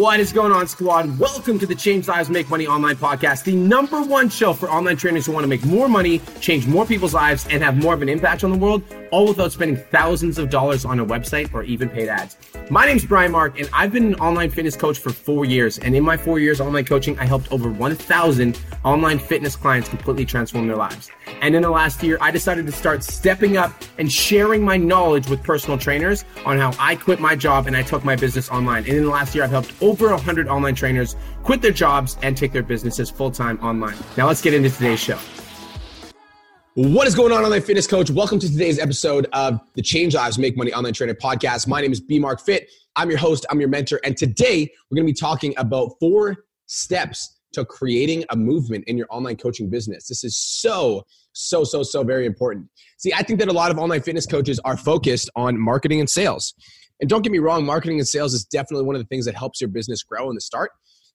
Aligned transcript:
What 0.00 0.20
is 0.20 0.32
going 0.32 0.52
on, 0.52 0.66
squad? 0.66 1.18
Welcome 1.18 1.58
to 1.58 1.66
the 1.66 1.74
Change 1.74 2.06
Lives 2.06 2.30
Make 2.30 2.48
Money 2.48 2.66
Online 2.66 2.96
podcast, 2.96 3.44
the 3.44 3.54
number 3.54 4.02
one 4.02 4.28
show 4.28 4.52
for 4.52 4.70
online 4.70 4.96
trainers 4.96 5.26
who 5.26 5.32
want 5.32 5.44
to 5.44 5.48
make 5.48 5.64
more 5.64 5.88
money, 5.88 6.20
change 6.40 6.66
more 6.66 6.86
people's 6.86 7.12
lives, 7.12 7.46
and 7.50 7.62
have 7.62 7.76
more 7.76 7.92
of 7.92 8.00
an 8.00 8.08
impact 8.08 8.44
on 8.44 8.50
the 8.50 8.58
world, 8.58 8.82
all 9.10 9.28
without 9.28 9.52
spending 9.52 9.76
thousands 9.76 10.38
of 10.38 10.48
dollars 10.48 10.84
on 10.84 11.00
a 11.00 11.04
website 11.04 11.52
or 11.52 11.64
even 11.64 11.88
paid 11.88 12.08
ads. 12.08 12.36
My 12.70 12.86
name 12.86 12.96
is 12.96 13.04
Brian 13.04 13.32
Mark, 13.32 13.58
and 13.58 13.68
I've 13.72 13.92
been 13.92 14.06
an 14.06 14.14
online 14.16 14.50
fitness 14.50 14.76
coach 14.76 14.98
for 14.98 15.10
four 15.10 15.44
years. 15.44 15.78
And 15.78 15.96
in 15.96 16.04
my 16.04 16.16
four 16.16 16.38
years 16.38 16.60
online 16.60 16.84
coaching, 16.84 17.18
I 17.18 17.24
helped 17.24 17.50
over 17.50 17.70
1,000 17.70 18.60
online 18.84 19.18
fitness 19.18 19.56
clients 19.56 19.88
completely 19.88 20.24
transform 20.24 20.66
their 20.66 20.76
lives. 20.76 21.10
And 21.40 21.54
in 21.54 21.62
the 21.62 21.70
last 21.70 22.02
year, 22.02 22.18
I 22.20 22.30
decided 22.30 22.66
to 22.66 22.72
start 22.72 23.02
stepping 23.02 23.56
up 23.56 23.72
and 23.98 24.10
sharing 24.10 24.62
my 24.62 24.76
knowledge 24.76 25.28
with 25.28 25.42
personal 25.42 25.78
trainers 25.78 26.24
on 26.44 26.58
how 26.58 26.72
I 26.78 26.96
quit 26.96 27.20
my 27.20 27.34
job 27.34 27.66
and 27.66 27.76
I 27.76 27.82
took 27.82 28.04
my 28.04 28.16
business 28.16 28.50
online. 28.50 28.84
And 28.84 28.94
in 28.94 29.04
the 29.04 29.10
last 29.10 29.34
year, 29.34 29.44
I've 29.44 29.50
helped 29.50 29.72
over 29.82 30.08
100 30.10 30.48
online 30.48 30.74
trainers 30.74 31.16
quit 31.42 31.62
their 31.62 31.72
jobs 31.72 32.16
and 32.22 32.36
take 32.36 32.52
their 32.52 32.62
businesses 32.62 33.10
full 33.10 33.30
time 33.30 33.58
online. 33.60 33.96
Now, 34.16 34.26
let's 34.26 34.42
get 34.42 34.54
into 34.54 34.70
today's 34.70 35.00
show. 35.00 35.18
What 36.74 37.08
is 37.08 37.16
going 37.16 37.32
on, 37.32 37.44
online 37.44 37.62
fitness 37.62 37.86
coach? 37.86 38.10
Welcome 38.10 38.38
to 38.38 38.48
today's 38.48 38.78
episode 38.78 39.26
of 39.32 39.60
the 39.74 39.82
Change 39.82 40.14
Lives 40.14 40.38
Make 40.38 40.56
Money 40.56 40.72
Online 40.72 40.92
Trainer 40.92 41.14
podcast. 41.14 41.66
My 41.66 41.80
name 41.80 41.90
is 41.90 42.00
B 42.00 42.20
Mark 42.20 42.40
Fit. 42.40 42.70
I'm 42.94 43.10
your 43.10 43.18
host, 43.18 43.44
I'm 43.50 43.58
your 43.58 43.68
mentor, 43.68 44.00
and 44.04 44.16
today 44.16 44.70
we're 44.88 44.94
going 44.94 45.06
to 45.06 45.12
be 45.12 45.18
talking 45.18 45.52
about 45.56 45.98
four 45.98 46.44
steps 46.66 47.39
to 47.52 47.64
creating 47.64 48.24
a 48.30 48.36
movement 48.36 48.84
in 48.86 48.96
your 48.96 49.06
online 49.10 49.36
coaching 49.36 49.68
business. 49.68 50.06
This 50.06 50.24
is 50.24 50.36
so, 50.36 51.04
so, 51.32 51.64
so, 51.64 51.82
so 51.82 52.02
very 52.02 52.26
important. 52.26 52.68
See, 52.98 53.12
I 53.12 53.22
think 53.22 53.38
that 53.40 53.48
a 53.48 53.52
lot 53.52 53.70
of 53.70 53.78
online 53.78 54.02
fitness 54.02 54.26
coaches 54.26 54.60
are 54.64 54.76
focused 54.76 55.30
on 55.36 55.58
marketing 55.58 56.00
and 56.00 56.08
sales. 56.08 56.54
And 57.00 57.08
don't 57.08 57.22
get 57.22 57.32
me 57.32 57.38
wrong, 57.38 57.64
marketing 57.64 57.98
and 57.98 58.06
sales 58.06 58.34
is 58.34 58.44
definitely 58.44 58.84
one 58.84 58.94
of 58.94 59.00
the 59.00 59.06
things 59.06 59.24
that 59.24 59.34
helps 59.34 59.60
your 59.60 59.68
business 59.68 60.02
grow 60.02 60.28
in 60.28 60.34
the 60.34 60.40
start. 60.40 60.70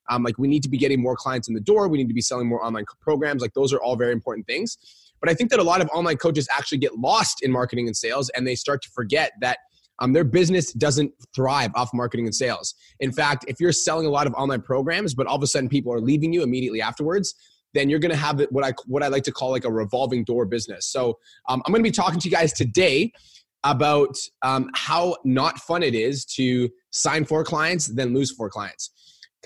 Um, 0.09 0.23
like 0.23 0.37
we 0.37 0.47
need 0.47 0.63
to 0.63 0.69
be 0.69 0.77
getting 0.77 1.01
more 1.01 1.15
clients 1.15 1.47
in 1.47 1.53
the 1.53 1.61
door, 1.61 1.87
we 1.87 1.97
need 1.97 2.07
to 2.07 2.13
be 2.13 2.21
selling 2.21 2.47
more 2.47 2.63
online 2.63 2.85
programs. 3.01 3.41
Like 3.41 3.53
those 3.53 3.73
are 3.73 3.81
all 3.81 3.95
very 3.95 4.11
important 4.11 4.45
things. 4.47 4.77
But 5.19 5.29
I 5.29 5.33
think 5.33 5.49
that 5.51 5.59
a 5.59 5.63
lot 5.63 5.81
of 5.81 5.89
online 5.93 6.17
coaches 6.17 6.47
actually 6.51 6.77
get 6.79 6.97
lost 6.97 7.41
in 7.41 7.51
marketing 7.51 7.87
and 7.87 7.95
sales 7.95 8.29
and 8.29 8.45
they 8.45 8.55
start 8.55 8.81
to 8.83 8.89
forget 8.93 9.31
that 9.41 9.59
um, 9.99 10.13
their 10.13 10.23
business 10.23 10.73
doesn't 10.73 11.11
thrive 11.33 11.71
off 11.75 11.89
marketing 11.93 12.25
and 12.25 12.35
sales. 12.35 12.75
In 12.99 13.11
fact, 13.11 13.45
if 13.47 13.59
you're 13.59 13.71
selling 13.71 14.05
a 14.05 14.09
lot 14.09 14.27
of 14.27 14.33
online 14.33 14.61
programs, 14.61 15.13
but 15.13 15.27
all 15.27 15.37
of 15.37 15.43
a 15.43 15.47
sudden 15.47 15.69
people 15.69 15.93
are 15.93 16.01
leaving 16.01 16.33
you 16.33 16.43
immediately 16.43 16.81
afterwards, 16.81 17.35
then 17.73 17.89
you're 17.89 17.99
going 17.99 18.11
to 18.11 18.17
have 18.17 18.41
what 18.51 18.65
I 18.65 18.73
what 18.87 19.03
I 19.03 19.07
like 19.07 19.23
to 19.23 19.31
call 19.31 19.51
like 19.51 19.65
a 19.65 19.71
revolving 19.71 20.23
door 20.23 20.45
business. 20.45 20.87
So 20.87 21.19
um, 21.49 21.61
I'm 21.65 21.71
going 21.71 21.83
to 21.83 21.89
be 21.89 21.91
talking 21.91 22.19
to 22.19 22.29
you 22.29 22.35
guys 22.35 22.53
today 22.53 23.11
about 23.65 24.15
um, 24.43 24.69
how 24.75 25.17
not 25.25 25.57
fun 25.59 25.83
it 25.83 25.95
is 25.95 26.23
to 26.23 26.69
sign 26.91 27.25
four 27.25 27.43
clients 27.43 27.87
then 27.87 28.13
lose 28.13 28.31
four 28.31 28.49
clients 28.49 28.91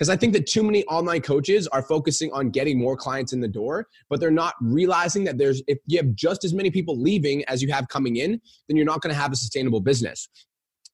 because 0.00 0.08
I 0.08 0.16
think 0.16 0.32
that 0.32 0.46
too 0.46 0.62
many 0.62 0.82
online 0.86 1.20
coaches 1.20 1.68
are 1.68 1.82
focusing 1.82 2.32
on 2.32 2.48
getting 2.48 2.78
more 2.78 2.96
clients 2.96 3.34
in 3.34 3.40
the 3.40 3.48
door, 3.48 3.86
but 4.08 4.18
they're 4.18 4.30
not 4.30 4.54
realizing 4.62 5.24
that 5.24 5.36
there's 5.36 5.62
if 5.66 5.76
you 5.84 5.98
have 5.98 6.14
just 6.14 6.42
as 6.42 6.54
many 6.54 6.70
people 6.70 6.98
leaving 6.98 7.44
as 7.48 7.60
you 7.60 7.70
have 7.70 7.86
coming 7.88 8.16
in, 8.16 8.40
then 8.66 8.78
you're 8.78 8.86
not 8.86 9.02
going 9.02 9.14
to 9.14 9.20
have 9.20 9.30
a 9.30 9.36
sustainable 9.36 9.78
business. 9.78 10.26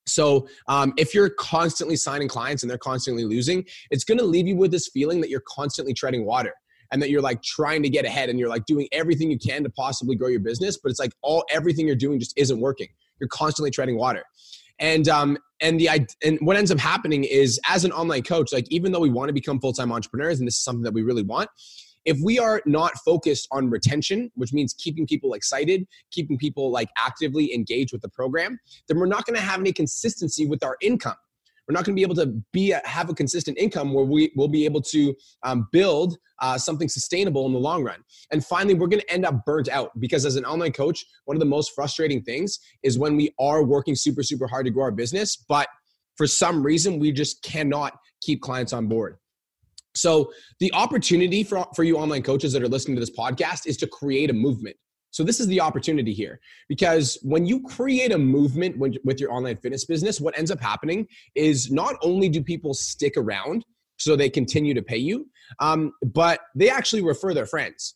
So, 0.09 0.49
um, 0.67 0.93
if 0.97 1.15
you're 1.15 1.31
constantly 1.31 1.95
signing 1.95 2.27
clients 2.27 2.65
and 2.65 2.71
they're 2.71 2.79
constantly 2.79 3.25
losing, 3.25 3.65
it's 3.93 4.03
going 4.03 4.19
to 4.19 4.25
leave 4.25 4.49
you 4.49 4.57
with 4.57 4.73
this 4.73 4.89
feeling 4.89 5.21
that 5.21 5.31
you're 5.31 5.45
constantly 5.47 5.95
treading 5.95 6.27
water 6.27 6.53
and 6.91 7.01
that 7.01 7.09
you're 7.09 7.23
like 7.23 7.41
trying 7.45 7.85
to 7.85 7.89
get 7.89 8.05
ahead 8.05 8.29
and 8.29 8.41
you're 8.41 8.49
like 8.49 8.67
doing 8.67 8.89
everything 8.91 9.31
you 9.31 9.39
can 9.39 9.63
to 9.63 9.71
possibly 9.71 10.17
grow 10.17 10.29
your 10.29 10.41
business, 10.41 10.81
but 10.83 10.91
it's 10.91 10.99
like 10.99 11.13
all 11.23 11.45
everything 11.49 11.87
you're 11.87 11.95
doing 11.95 12.19
just 12.19 12.37
isn't 12.37 12.59
working. 12.59 12.89
You're 13.21 13.29
constantly 13.29 13.71
treading 13.71 13.97
water. 13.97 14.25
And 14.79 15.09
um, 15.09 15.39
and 15.61 15.81
the 15.81 15.89
and 16.23 16.39
what 16.41 16.57
ends 16.57 16.71
up 16.71 16.79
happening 16.79 17.25
is 17.25 17.59
as 17.69 17.85
an 17.85 17.93
online 17.93 18.23
coach, 18.23 18.53
like 18.53 18.67
even 18.71 18.93
though 18.93 19.01
we 19.01 19.11
want 19.11 19.29
to 19.29 19.33
become 19.33 19.61
full 19.61 19.73
time 19.73 19.91
entrepreneurs, 19.91 20.39
and 20.39 20.47
this 20.47 20.57
is 20.57 20.65
something 20.65 20.83
that 20.83 20.93
we 20.93 21.03
really 21.03 21.23
want, 21.23 21.49
if 22.05 22.19
we 22.23 22.39
are 22.39 22.63
not 22.67 22.93
focused 23.05 23.49
on 23.51 23.69
retention, 23.71 24.31
which 24.35 24.53
means 24.53 24.75
keeping 24.75 25.07
people 25.07 25.35
excited, 25.35 25.87
keeping 26.11 26.39
people 26.39 26.71
like 26.71 26.89
actively 26.97 27.53
engaged 27.55 27.93
with 27.93 28.03
the 28.03 28.09
program, 28.09 28.59
then 28.89 28.99
we're 28.99 29.07
not 29.07 29.27
going 29.27 29.37
to 29.37 29.43
have 29.43 29.61
any 29.61 29.73
consistency 29.73 30.47
with 30.47 30.63
our 30.63 30.77
income 30.81 31.17
we're 31.67 31.73
not 31.73 31.85
going 31.85 31.95
to 31.95 32.01
be 32.01 32.03
able 32.03 32.15
to 32.17 32.41
be 32.53 32.73
a, 32.73 32.81
have 32.85 33.11
a 33.11 33.15
consistent 33.15 33.59
income 33.59 33.93
where 33.93 34.05
we 34.05 34.33
will 34.37 34.49
be 34.49 34.65
able 34.65 34.81
to 34.83 35.15
um, 35.43 35.69
build 35.73 36.17
uh, 36.41 36.59
something 36.59 36.89
sustainable 36.89 37.47
in 37.47 37.53
the 37.53 37.59
long 37.59 37.83
run. 37.83 38.03
And 38.31 38.45
finally, 38.45 38.75
we're 38.75 38.89
going 38.89 39.01
to 39.01 39.13
end 39.13 39.25
up 39.25 39.45
burnt 39.45 39.69
out 39.69 39.91
because 39.99 40.25
as 40.27 40.37
an 40.37 40.45
online 40.45 40.73
coach, 40.73 41.05
one 41.25 41.37
of 41.37 41.41
the 41.41 41.47
most 41.47 41.73
frustrating 41.75 42.23
things 42.23 42.59
is 42.83 42.99
when 42.99 43.17
we 43.17 43.35
are 43.39 43.63
working 43.63 43.95
super 43.95 44.23
super 44.23 44.47
hard 44.47 44.67
to 44.67 44.71
grow 44.71 44.85
our 44.85 44.91
business, 44.91 45.37
but 45.49 45.69
for 46.17 46.27
some 46.27 46.63
reason 46.63 46.99
we 46.99 47.13
just 47.13 47.43
cannot 47.43 47.99
keep 48.21 48.41
clients 48.41 48.73
on 48.73 48.87
board. 48.87 49.19
So 49.95 50.33
the 50.61 50.73
opportunity 50.75 51.43
for, 51.43 51.67
for 51.75 51.83
you 51.83 51.97
online 51.97 52.23
coaches 52.23 52.53
that 52.53 52.63
are 52.63 52.69
listening 52.69 52.97
to 52.97 53.01
this 53.01 53.17
podcast 53.17 53.67
is 53.67 53.77
to 53.79 53.87
create 53.87 54.31
a 54.31 54.35
movement. 54.35 54.77
So 55.17 55.25
this 55.25 55.41
is 55.41 55.47
the 55.47 55.63
opportunity 55.63 56.13
here 56.13 56.41
because 56.69 57.19
when 57.23 57.47
you 57.47 57.63
create 57.63 58.13
a 58.13 58.19
movement 58.19 58.77
with 58.79 59.19
your 59.19 59.33
online 59.33 59.57
fitness 59.57 59.87
business, 59.87 60.21
what 60.21 60.37
ends 60.37 60.51
up 60.51 60.61
happening 60.61 61.07
is 61.35 61.71
not 61.71 61.97
only 62.03 62.29
do 62.29 62.43
people 62.43 62.75
stick 62.75 63.15
around 63.17 63.65
so 63.97 64.15
they 64.15 64.29
continue 64.29 64.75
to 64.75 64.83
pay 64.83 64.99
you, 64.99 65.27
um, 65.59 65.95
but 66.05 66.41
they 66.55 66.69
actually 66.69 67.01
refer 67.01 67.33
their 67.33 67.47
friends. 67.47 67.95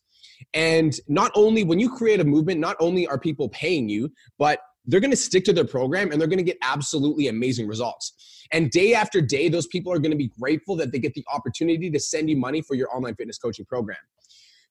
And 0.55 0.95
not 1.07 1.31
only 1.35 1.63
when 1.63 1.79
you 1.79 1.95
create 1.95 2.19
a 2.19 2.23
movement, 2.23 2.59
not 2.59 2.75
only 2.79 3.05
are 3.05 3.19
people 3.19 3.49
paying 3.49 3.87
you, 3.87 4.11
but 4.39 4.57
they're 4.87 4.99
going 4.99 5.11
to 5.11 5.15
stick 5.15 5.43
to 5.43 5.53
their 5.53 5.63
program 5.63 6.11
and 6.11 6.19
they're 6.19 6.27
going 6.27 6.39
to 6.39 6.43
get 6.43 6.57
absolutely 6.63 7.27
amazing 7.27 7.67
results. 7.67 8.47
And 8.51 8.71
day 8.71 8.95
after 8.95 9.21
day, 9.21 9.47
those 9.47 9.67
people 9.67 9.93
are 9.93 9.99
going 9.99 10.09
to 10.09 10.17
be 10.17 10.31
grateful 10.39 10.75
that 10.77 10.91
they 10.91 10.97
get 10.97 11.13
the 11.13 11.23
opportunity 11.31 11.91
to 11.91 11.99
send 11.99 12.31
you 12.31 12.37
money 12.37 12.63
for 12.63 12.73
your 12.73 12.91
online 12.91 13.13
fitness 13.13 13.37
coaching 13.37 13.65
program. 13.65 13.99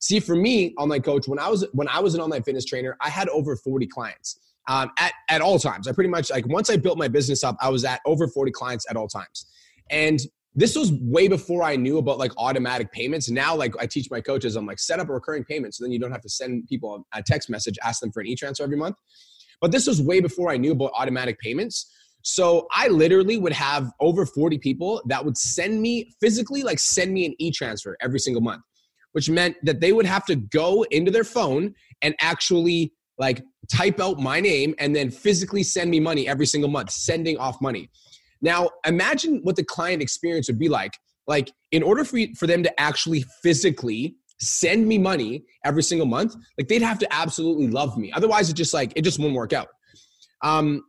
See, 0.01 0.19
for 0.19 0.35
me, 0.35 0.75
online 0.79 1.03
coach, 1.03 1.29
when 1.29 1.39
I 1.39 1.49
was 1.49 1.67
when 1.73 1.87
I 1.87 2.01
was 2.01 2.15
an 2.15 2.23
online 2.23 2.43
fitness 2.43 2.65
trainer, 2.65 2.97
I 3.03 3.11
had 3.11 3.29
over 3.29 3.55
40 3.55 3.87
clients 3.87 4.41
um, 4.67 4.91
at 4.99 5.13
at 5.29 5.43
all 5.43 5.59
times. 5.59 5.87
I 5.87 5.93
pretty 5.93 6.09
much 6.09 6.31
like 6.31 6.47
once 6.49 6.71
I 6.71 6.77
built 6.77 6.97
my 6.97 7.07
business 7.07 7.45
up, 7.45 7.57
I 7.61 7.69
was 7.69 7.85
at 7.85 8.01
over 8.07 8.27
40 8.27 8.51
clients 8.51 8.87
at 8.89 8.97
all 8.97 9.09
times, 9.09 9.47
and 9.91 10.19
this 10.55 10.75
was 10.75 10.91
way 10.93 11.29
before 11.29 11.63
I 11.63 11.77
knew 11.77 11.99
about 11.99 12.19
like 12.19 12.33
automatic 12.39 12.91
payments. 12.93 13.31
Now, 13.31 13.55
like 13.55 13.75
I 13.79 13.87
teach 13.87 14.11
my 14.11 14.23
coaches, 14.23 14.57
I'm 14.57 14.67
like 14.67 14.79
set 14.79 15.01
up 15.01 15.11
a 15.11 15.13
recurring 15.13 15.45
payment, 15.45 15.75
so 15.75 15.85
then 15.85 15.93
you 15.93 15.99
don't 15.99 16.13
have 16.13 16.23
to 16.23 16.31
send 16.31 16.67
people 16.67 17.07
a 17.15 17.23
text 17.23 17.51
message, 17.51 17.79
ask 17.85 18.01
them 18.01 18.11
for 18.11 18.21
an 18.21 18.27
e-transfer 18.27 18.65
every 18.65 18.77
month. 18.79 18.97
But 19.61 19.71
this 19.71 19.87
was 19.87 20.01
way 20.01 20.21
before 20.21 20.51
I 20.51 20.57
knew 20.57 20.73
about 20.73 20.93
automatic 20.95 21.39
payments. 21.39 21.95
So 22.23 22.67
I 22.73 22.89
literally 22.89 23.37
would 23.39 23.53
have 23.53 23.93
over 24.01 24.27
40 24.27 24.59
people 24.59 25.03
that 25.07 25.25
would 25.25 25.39
send 25.39 25.81
me 25.81 26.13
physically, 26.21 26.63
like 26.63 26.79
send 26.79 27.13
me 27.13 27.27
an 27.27 27.35
e-transfer 27.39 27.97
every 28.01 28.19
single 28.19 28.43
month 28.43 28.63
which 29.13 29.29
meant 29.29 29.57
that 29.63 29.81
they 29.81 29.93
would 29.93 30.07
have 30.07 30.25
to 30.27 30.37
go 30.37 30.83
into 30.91 31.11
their 31.11 31.25
phone 31.25 31.75
and 32.03 32.15
actually 32.21 32.93
like 33.19 33.43
type 33.71 34.01
out 34.01 34.19
my 34.19 34.41
name 34.41 34.75
and 34.79 34.97
then 34.97 35.11
physically 35.11 35.63
send 35.63 35.91
me 35.91 36.01
money 36.01 36.29
every 36.29 36.47
single 36.47 36.71
month, 36.71 36.91
sending 36.91 37.37
off 37.39 37.61
money. 37.61 37.91
Now, 38.41 38.71
imagine 38.87 39.41
what 39.43 39.57
the 39.57 39.65
client 39.65 40.01
experience 40.01 40.49
would 40.49 40.59
be 40.59 40.69
like. 40.69 40.97
Like, 41.27 41.53
in 41.71 41.83
order 41.83 42.05
for, 42.05 42.19
for 42.37 42.47
them 42.47 42.63
to 42.63 42.81
actually 42.81 43.25
physically 43.43 44.17
send 44.41 44.89
me 44.89 44.99
money 44.99 45.45
every 45.65 45.83
single 45.83 46.07
month, 46.07 46.35
like 46.59 46.69
they'd 46.69 46.83
have 46.83 46.99
to 47.01 47.13
absolutely 47.13 47.69
love 47.69 47.97
me. 47.99 48.11
Otherwise, 48.13 48.49
it 48.49 48.55
just 48.55 48.73
like 48.73 48.93
it 48.97 49.03
just 49.03 49.19
won't 49.19 49.35
work 49.35 49.53
out. 49.53 49.69
Um, 50.43 50.83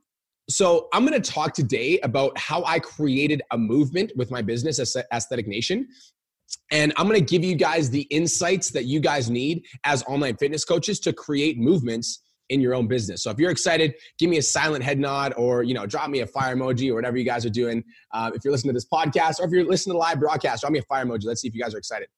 so 0.50 0.88
I'm 0.94 1.06
going 1.06 1.22
to 1.22 1.32
talk 1.32 1.54
today 1.54 2.00
about 2.00 2.38
how 2.38 2.64
I 2.66 2.80
created 2.80 3.42
a 3.52 3.58
movement 3.58 4.12
with 4.16 4.32
my 4.32 4.42
business, 4.42 4.80
Aesthetic 5.14 5.48
Nation, 5.48 5.88
and 6.72 6.94
I'm 6.98 7.08
going 7.08 7.20
to 7.20 7.26
give 7.26 7.44
you 7.44 7.56
guys 7.56 7.90
the 7.90 8.04
insights 8.04 8.72
that 8.72 8.86
you 8.86 9.00
guys 9.00 9.30
need 9.30 9.66
as 9.84 10.04
online 10.04 10.38
fitness 10.38 10.64
coaches 10.64 11.00
to 11.02 11.14
create 11.14 11.58
movements 11.58 12.22
in 12.50 12.60
your 12.60 12.74
own 12.74 12.88
business. 12.88 13.24
So 13.24 13.32
if 13.32 13.40
you're 13.40 13.52
excited, 13.52 13.94
give 14.20 14.30
me 14.30 14.38
a 14.38 14.42
silent 14.42 14.84
head 14.84 15.00
nod 15.00 15.34
or, 15.38 15.64
you 15.64 15.74
know, 15.74 15.86
drop 15.86 16.10
me 16.10 16.20
a 16.20 16.28
fire 16.28 16.56
emoji 16.56 16.92
or 16.92 16.96
whatever 16.96 17.18
you 17.18 17.24
guys 17.24 17.46
are 17.46 17.50
doing. 17.50 17.84
Uh, 18.14 18.32
if 18.34 18.44
you're 18.44 18.52
listening 18.52 18.74
to 18.74 18.78
this 18.78 18.88
podcast 18.88 19.40
or 19.40 19.46
if 19.46 19.52
you're 19.52 19.66
listening 19.66 19.94
to 19.94 19.98
live 19.98 20.20
broadcast, 20.20 20.62
drop 20.62 20.74
me 20.74 20.80
a 20.80 20.84
fire 20.84 21.06
emoji. 21.06 21.26
Let's 21.26 21.42
see 21.42 21.48
if 21.48 21.56
you 21.56 21.62
guys 21.62 21.74
are 21.74 21.78
excited. 21.78 22.10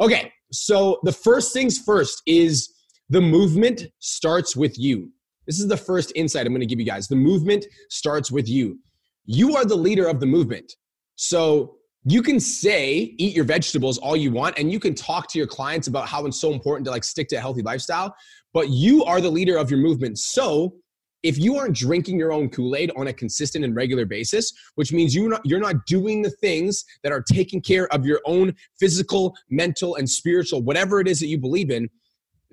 Okay. 0.00 0.32
So 0.52 1.00
the 1.02 1.12
first 1.12 1.52
things 1.52 1.78
first 1.78 2.22
is 2.26 2.72
the 3.10 3.20
movement 3.20 3.86
starts 3.98 4.56
with 4.56 4.78
you. 4.78 5.10
This 5.46 5.58
is 5.58 5.68
the 5.68 5.76
first 5.76 6.12
insight 6.14 6.46
I'm 6.46 6.52
going 6.52 6.60
to 6.60 6.66
give 6.66 6.80
you 6.80 6.86
guys. 6.86 7.08
The 7.08 7.16
movement 7.16 7.66
starts 7.90 8.30
with 8.30 8.48
you. 8.48 8.78
You 9.26 9.56
are 9.56 9.64
the 9.64 9.76
leader 9.76 10.06
of 10.06 10.20
the 10.20 10.26
movement. 10.26 10.72
So 11.16 11.76
you 12.06 12.22
can 12.22 12.38
say 12.38 13.14
eat 13.18 13.34
your 13.34 13.44
vegetables 13.44 13.98
all 13.98 14.16
you 14.16 14.30
want 14.30 14.58
and 14.58 14.70
you 14.70 14.78
can 14.78 14.94
talk 14.94 15.28
to 15.28 15.38
your 15.38 15.46
clients 15.46 15.86
about 15.86 16.06
how 16.06 16.24
it's 16.26 16.40
so 16.40 16.52
important 16.52 16.84
to 16.84 16.90
like 16.90 17.04
stick 17.04 17.28
to 17.28 17.36
a 17.36 17.40
healthy 17.40 17.62
lifestyle 17.62 18.14
but 18.52 18.68
you 18.68 19.04
are 19.04 19.20
the 19.20 19.30
leader 19.30 19.56
of 19.56 19.70
your 19.70 19.80
movement 19.80 20.18
so 20.18 20.74
if 21.22 21.38
you 21.38 21.56
aren't 21.56 21.74
drinking 21.74 22.18
your 22.18 22.32
own 22.32 22.50
kool-aid 22.50 22.92
on 22.96 23.06
a 23.06 23.12
consistent 23.12 23.64
and 23.64 23.74
regular 23.74 24.04
basis 24.04 24.52
which 24.74 24.92
means 24.92 25.14
you're 25.14 25.30
not 25.30 25.40
you're 25.44 25.60
not 25.60 25.86
doing 25.86 26.22
the 26.22 26.30
things 26.30 26.84
that 27.02 27.12
are 27.12 27.22
taking 27.22 27.60
care 27.60 27.92
of 27.94 28.04
your 28.04 28.20
own 28.26 28.54
physical 28.78 29.34
mental 29.50 29.96
and 29.96 30.08
spiritual 30.08 30.62
whatever 30.62 31.00
it 31.00 31.08
is 31.08 31.20
that 31.20 31.28
you 31.28 31.38
believe 31.38 31.70
in 31.70 31.88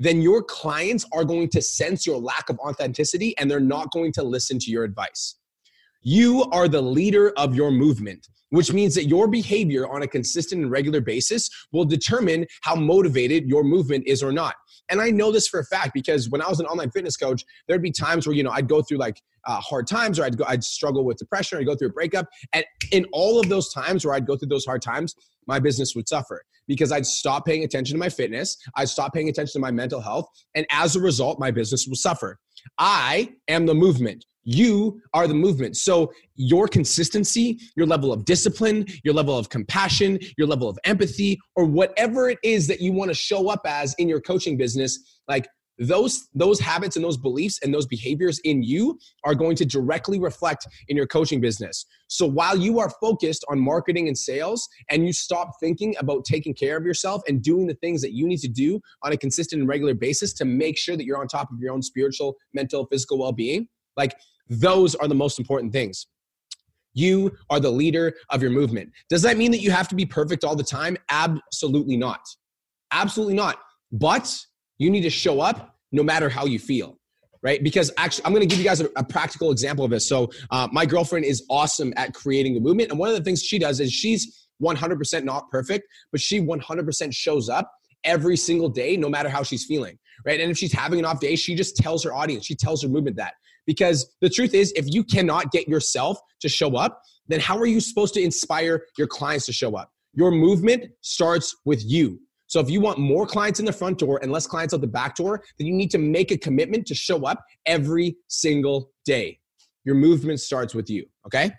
then 0.01 0.19
your 0.19 0.41
clients 0.41 1.05
are 1.13 1.23
going 1.23 1.47
to 1.47 1.61
sense 1.61 2.07
your 2.07 2.17
lack 2.17 2.49
of 2.49 2.57
authenticity 2.57 3.37
and 3.37 3.49
they're 3.49 3.59
not 3.59 3.91
going 3.91 4.11
to 4.11 4.23
listen 4.23 4.57
to 4.57 4.71
your 4.71 4.83
advice. 4.83 5.35
You 6.01 6.45
are 6.51 6.67
the 6.67 6.81
leader 6.81 7.31
of 7.37 7.55
your 7.55 7.69
movement, 7.69 8.27
which 8.51 8.71
means 8.71 8.95
that 8.95 9.05
your 9.05 9.27
behavior 9.27 9.87
on 9.91 10.03
a 10.03 10.07
consistent 10.07 10.61
and 10.61 10.71
regular 10.71 11.01
basis 11.01 11.49
will 11.71 11.85
determine 11.85 12.45
how 12.61 12.75
motivated 12.75 13.47
your 13.47 13.63
movement 13.63 14.05
is 14.05 14.21
or 14.21 14.31
not. 14.31 14.55
And 14.89 15.01
I 15.01 15.09
know 15.09 15.31
this 15.31 15.47
for 15.47 15.59
a 15.59 15.65
fact 15.65 15.91
because 15.93 16.29
when 16.29 16.41
I 16.41 16.49
was 16.49 16.59
an 16.59 16.65
online 16.65 16.91
fitness 16.91 17.17
coach, 17.17 17.43
there'd 17.67 17.81
be 17.81 17.91
times 17.91 18.27
where, 18.27 18.35
you 18.35 18.43
know, 18.43 18.51
I'd 18.51 18.67
go 18.67 18.81
through 18.81 18.97
like 18.97 19.21
uh, 19.47 19.59
hard 19.61 19.87
times 19.87 20.19
or 20.19 20.25
I'd 20.25 20.37
go, 20.37 20.43
I'd 20.47 20.63
struggle 20.63 21.05
with 21.05 21.17
depression 21.17 21.57
or 21.57 21.61
I'd 21.61 21.67
go 21.67 21.75
through 21.75 21.89
a 21.89 21.93
breakup. 21.93 22.27
And 22.53 22.65
in 22.91 23.05
all 23.13 23.39
of 23.39 23.49
those 23.49 23.73
times 23.73 24.05
where 24.05 24.13
I'd 24.13 24.27
go 24.27 24.35
through 24.35 24.49
those 24.49 24.65
hard 24.65 24.81
times, 24.81 25.15
my 25.47 25.59
business 25.59 25.95
would 25.95 26.07
suffer 26.07 26.43
because 26.67 26.91
I'd 26.91 27.05
stop 27.05 27.45
paying 27.45 27.63
attention 27.63 27.95
to 27.95 27.99
my 27.99 28.09
fitness. 28.09 28.57
I'd 28.75 28.89
stop 28.89 29.13
paying 29.13 29.29
attention 29.29 29.53
to 29.53 29.59
my 29.59 29.71
mental 29.71 30.01
health. 30.01 30.27
And 30.55 30.65
as 30.71 30.95
a 30.95 30.99
result, 30.99 31.39
my 31.39 31.51
business 31.51 31.87
will 31.87 31.95
suffer. 31.95 32.37
I 32.77 33.33
am 33.47 33.65
the 33.65 33.73
movement. 33.73 34.25
You 34.43 35.01
are 35.13 35.27
the 35.27 35.33
movement. 35.33 35.77
So, 35.77 36.11
your 36.35 36.67
consistency, 36.67 37.59
your 37.75 37.85
level 37.85 38.11
of 38.11 38.25
discipline, 38.25 38.85
your 39.03 39.13
level 39.13 39.37
of 39.37 39.49
compassion, 39.49 40.19
your 40.37 40.47
level 40.47 40.67
of 40.67 40.79
empathy, 40.83 41.39
or 41.55 41.65
whatever 41.65 42.29
it 42.29 42.39
is 42.43 42.67
that 42.67 42.81
you 42.81 42.91
want 42.91 43.09
to 43.09 43.15
show 43.15 43.49
up 43.49 43.61
as 43.65 43.93
in 43.95 44.09
your 44.09 44.21
coaching 44.21 44.57
business, 44.57 45.19
like 45.27 45.47
those 45.81 46.27
those 46.35 46.59
habits 46.59 46.95
and 46.95 47.03
those 47.03 47.17
beliefs 47.17 47.59
and 47.63 47.73
those 47.73 47.87
behaviors 47.87 48.39
in 48.43 48.61
you 48.61 48.99
are 49.23 49.33
going 49.33 49.55
to 49.55 49.65
directly 49.65 50.19
reflect 50.19 50.67
in 50.89 50.95
your 50.95 51.07
coaching 51.07 51.41
business 51.41 51.85
so 52.07 52.25
while 52.25 52.55
you 52.55 52.79
are 52.79 52.91
focused 53.01 53.43
on 53.49 53.59
marketing 53.59 54.07
and 54.07 54.17
sales 54.17 54.67
and 54.89 55.05
you 55.05 55.11
stop 55.11 55.49
thinking 55.59 55.95
about 55.97 56.23
taking 56.23 56.53
care 56.53 56.77
of 56.77 56.85
yourself 56.85 57.21
and 57.27 57.41
doing 57.41 57.65
the 57.65 57.73
things 57.75 58.01
that 58.01 58.13
you 58.13 58.27
need 58.27 58.37
to 58.37 58.47
do 58.47 58.79
on 59.01 59.11
a 59.11 59.17
consistent 59.17 59.59
and 59.59 59.67
regular 59.67 59.95
basis 59.95 60.33
to 60.33 60.45
make 60.45 60.77
sure 60.77 60.95
that 60.95 61.05
you're 61.05 61.19
on 61.19 61.27
top 61.27 61.51
of 61.51 61.59
your 61.59 61.73
own 61.73 61.81
spiritual 61.81 62.35
mental 62.53 62.85
physical 62.85 63.17
well-being 63.17 63.67
like 63.97 64.15
those 64.49 64.95
are 64.95 65.07
the 65.07 65.15
most 65.15 65.39
important 65.39 65.71
things 65.71 66.07
you 66.93 67.31
are 67.49 67.59
the 67.59 67.69
leader 67.69 68.13
of 68.29 68.41
your 68.41 68.51
movement 68.51 68.91
does 69.09 69.21
that 69.21 69.37
mean 69.37 69.51
that 69.51 69.59
you 69.59 69.71
have 69.71 69.87
to 69.87 69.95
be 69.95 70.05
perfect 70.05 70.43
all 70.43 70.55
the 70.55 70.63
time 70.63 70.97
absolutely 71.09 71.97
not 71.97 72.21
absolutely 72.91 73.35
not 73.35 73.59
but 73.91 74.37
you 74.77 74.89
need 74.89 75.01
to 75.01 75.09
show 75.09 75.41
up 75.41 75.75
no 75.91 76.03
matter 76.03 76.29
how 76.29 76.45
you 76.45 76.59
feel 76.59 76.97
right? 77.43 77.63
Because 77.63 77.91
actually, 77.97 78.25
I'm 78.25 78.33
going 78.33 78.47
to 78.47 78.47
give 78.47 78.59
you 78.59 78.65
guys 78.65 78.81
a, 78.81 78.89
a 78.95 79.03
practical 79.03 79.51
example 79.51 79.83
of 79.83 79.91
this. 79.91 80.07
So, 80.07 80.29
uh, 80.51 80.67
my 80.71 80.85
girlfriend 80.85 81.25
is 81.25 81.43
awesome 81.49 81.91
at 81.97 82.13
creating 82.13 82.55
a 82.57 82.59
movement, 82.59 82.91
and 82.91 82.99
one 82.99 83.09
of 83.09 83.15
the 83.15 83.23
things 83.23 83.41
she 83.41 83.57
does 83.57 83.79
is 83.79 83.91
she's 83.91 84.47
100% 84.61 85.23
not 85.23 85.49
perfect, 85.49 85.87
but 86.11 86.21
she 86.21 86.39
100% 86.39 87.13
shows 87.13 87.49
up 87.49 87.71
every 88.03 88.37
single 88.37 88.69
day, 88.69 88.97
no 88.97 89.09
matter 89.09 89.29
how 89.29 89.43
she's 89.43 89.65
feeling, 89.65 89.97
right? 90.25 90.39
And 90.39 90.51
if 90.51 90.57
she's 90.57 90.73
having 90.73 90.99
an 90.99 91.05
off 91.05 91.19
day, 91.19 91.35
she 91.35 91.55
just 91.55 91.75
tells 91.77 92.03
her 92.03 92.13
audience, 92.13 92.45
she 92.45 92.55
tells 92.55 92.83
her 92.83 92.89
movement 92.89 93.17
that. 93.17 93.33
Because 93.65 94.13
the 94.21 94.29
truth 94.29 94.53
is, 94.53 94.71
if 94.75 94.85
you 94.87 95.03
cannot 95.03 95.51
get 95.51 95.67
yourself 95.67 96.19
to 96.41 96.49
show 96.49 96.75
up, 96.75 97.01
then 97.27 97.39
how 97.39 97.57
are 97.57 97.65
you 97.65 97.79
supposed 97.79 98.13
to 98.15 98.21
inspire 98.21 98.83
your 98.97 99.07
clients 99.07 99.45
to 99.45 99.53
show 99.53 99.75
up? 99.75 99.91
Your 100.13 100.31
movement 100.31 100.85
starts 101.01 101.55
with 101.65 101.83
you. 101.85 102.19
So 102.47 102.59
if 102.59 102.69
you 102.69 102.81
want 102.81 102.99
more 102.99 103.25
clients 103.25 103.61
in 103.61 103.65
the 103.65 103.71
front 103.71 103.97
door 103.97 104.19
and 104.21 104.29
less 104.29 104.45
clients 104.45 104.73
out 104.73 104.81
the 104.81 104.87
back 104.87 105.15
door, 105.15 105.41
then 105.57 105.67
you 105.67 105.73
need 105.73 105.89
to 105.91 105.97
make 105.97 106.31
a 106.31 106.37
commitment 106.37 106.85
to 106.87 106.95
show 106.95 107.25
up 107.25 107.41
every 107.65 108.17
single 108.27 108.91
day. 109.05 109.39
Your 109.85 109.95
movement 109.95 110.41
starts 110.41 110.75
with 110.75 110.89
you, 110.89 111.05
okay? 111.25 111.51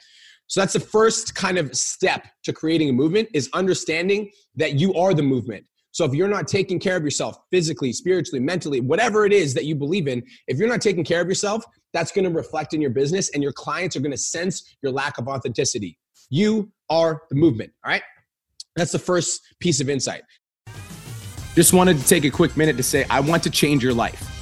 So 0.49 0.60
that's 0.60 0.75
the 0.75 0.81
first 0.81 1.34
kind 1.34 1.56
of 1.56 1.75
step 1.75 2.26
to 2.44 2.52
creating 2.52 2.90
a 2.90 2.93
movement 2.93 3.31
is 3.32 3.49
understanding 3.54 4.31
that 4.56 4.78
you 4.78 4.93
are 4.93 5.14
the 5.14 5.22
movement. 5.22 5.64
So 5.93 6.05
if 6.06 6.15
you're 6.15 6.29
not 6.29 6.49
taking 6.49 6.79
care 6.79 6.97
of 6.97 7.05
yourself 7.05 7.37
physically, 7.50 7.93
spiritually, 7.93 8.41
mentally, 8.41 8.81
whatever 8.81 9.27
it 9.27 9.33
is 9.33 9.53
that 9.55 9.67
you 9.67 9.75
believe 9.75 10.09
in, 10.09 10.23
if 10.49 10.59
you're 10.59 10.69
not 10.69 10.81
taking 10.81 11.05
care 11.05 11.21
of 11.21 11.29
yourself, 11.29 11.65
that's 11.93 12.11
going 12.11 12.25
to 12.25 12.31
reflect 12.31 12.73
in 12.73 12.81
your 12.81 12.91
business 12.91 13.31
and 13.35 13.43
your 13.43 13.53
clients 13.53 13.94
are 13.94 14.00
going 14.00 14.12
to 14.12 14.19
sense 14.19 14.77
your 14.83 14.91
lack 14.91 15.19
of 15.19 15.29
authenticity. 15.29 15.99
You 16.31 16.73
are 16.89 17.23
the 17.29 17.37
movement, 17.37 17.73
all 17.85 17.91
right? 17.91 18.03
That's 18.75 18.93
the 18.93 18.99
first 18.99 19.43
piece 19.61 19.81
of 19.81 19.91
insight. 19.91 20.23
Just 21.55 21.75
wanted 21.75 21.99
to 21.99 22.06
take 22.06 22.25
a 22.25 22.31
quick 22.31 22.56
minute 22.56 22.79
to 22.79 22.83
say 22.83 23.05
I 23.11 23.21
want 23.21 23.43
to 23.43 23.50
change 23.50 23.85
your 23.85 23.93
life. 23.93 24.31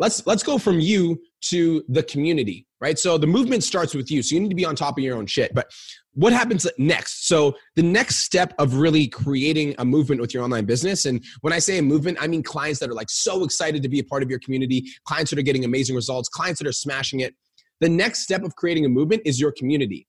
Let's 0.00 0.26
let's 0.26 0.42
go 0.42 0.58
from 0.58 0.80
you 0.80 1.20
to 1.42 1.84
the 1.88 2.02
community 2.02 2.66
right? 2.80 2.98
So 2.98 3.18
the 3.18 3.26
movement 3.26 3.62
starts 3.62 3.94
with 3.94 4.10
you 4.10 4.22
so 4.22 4.34
you 4.34 4.40
need 4.40 4.48
to 4.48 4.54
be 4.54 4.64
on 4.64 4.74
top 4.74 4.98
of 4.98 5.04
your 5.04 5.16
own 5.16 5.26
shit. 5.26 5.54
But 5.54 5.70
what 6.14 6.32
happens 6.32 6.66
next? 6.78 7.28
So 7.28 7.56
the 7.76 7.82
next 7.82 8.24
step 8.24 8.54
of 8.58 8.74
really 8.74 9.06
creating 9.06 9.74
a 9.78 9.84
movement 9.84 10.20
with 10.20 10.34
your 10.34 10.42
online 10.42 10.64
business 10.64 11.04
and 11.04 11.22
when 11.42 11.52
i 11.52 11.58
say 11.58 11.78
a 11.78 11.82
movement 11.82 12.18
i 12.20 12.26
mean 12.26 12.42
clients 12.42 12.80
that 12.80 12.90
are 12.90 12.94
like 12.94 13.10
so 13.10 13.44
excited 13.44 13.82
to 13.82 13.88
be 13.88 14.00
a 14.00 14.04
part 14.04 14.22
of 14.22 14.30
your 14.30 14.38
community 14.40 14.84
clients 15.04 15.30
that 15.30 15.38
are 15.38 15.42
getting 15.42 15.64
amazing 15.64 15.94
results 15.94 16.28
clients 16.28 16.58
that 16.58 16.66
are 16.66 16.72
smashing 16.72 17.20
it. 17.20 17.34
The 17.80 17.88
next 17.88 18.20
step 18.20 18.42
of 18.42 18.56
creating 18.56 18.84
a 18.84 18.88
movement 18.88 19.22
is 19.24 19.40
your 19.40 19.52
community 19.52 20.06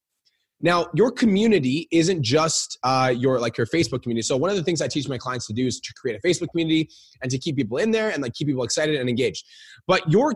now, 0.62 0.88
your 0.94 1.12
community 1.12 1.88
isn't 1.92 2.22
just 2.22 2.78
uh, 2.84 3.14
your 3.16 3.40
like 3.40 3.58
your 3.58 3.68
Facebook 3.68 4.04
community. 4.04 4.22
So 4.22 4.38
one 4.38 4.50
of 4.52 4.56
the 4.56 4.64
things 4.64 4.82
I 4.82 4.88
teach 4.88 5.08
my 5.10 5.18
clients 5.18 5.48
to 5.48 5.54
do 5.54 5.66
is 5.66 5.80
to 5.80 5.94
create 5.94 6.20
a 6.24 6.28
Facebook 6.28 6.50
community 6.52 6.90
and 7.22 7.32
to 7.32 7.38
keep 7.38 7.56
people 7.56 7.78
in 7.78 7.92
there 7.92 8.10
and 8.10 8.22
like 8.22 8.34
keep 8.34 8.48
people 8.48 8.64
excited 8.64 8.96
and 8.96 9.10
engaged. 9.10 9.46
But 9.88 10.10
your 10.12 10.36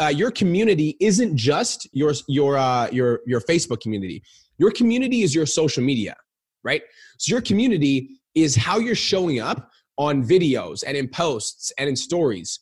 uh, 0.00 0.06
your 0.08 0.30
community 0.30 0.96
isn't 1.00 1.36
just 1.36 1.88
your 1.92 2.12
your 2.28 2.56
uh, 2.56 2.88
your 2.90 3.20
your 3.26 3.40
Facebook 3.40 3.80
community. 3.80 4.22
Your 4.58 4.70
community 4.70 5.22
is 5.22 5.34
your 5.34 5.46
social 5.46 5.82
media, 5.82 6.16
right? 6.62 6.82
So 7.18 7.32
your 7.32 7.40
community 7.40 8.20
is 8.34 8.54
how 8.54 8.78
you're 8.78 8.94
showing 8.94 9.40
up 9.40 9.70
on 9.96 10.24
videos 10.24 10.84
and 10.86 10.96
in 10.96 11.08
posts 11.08 11.72
and 11.78 11.88
in 11.88 11.96
stories. 11.96 12.60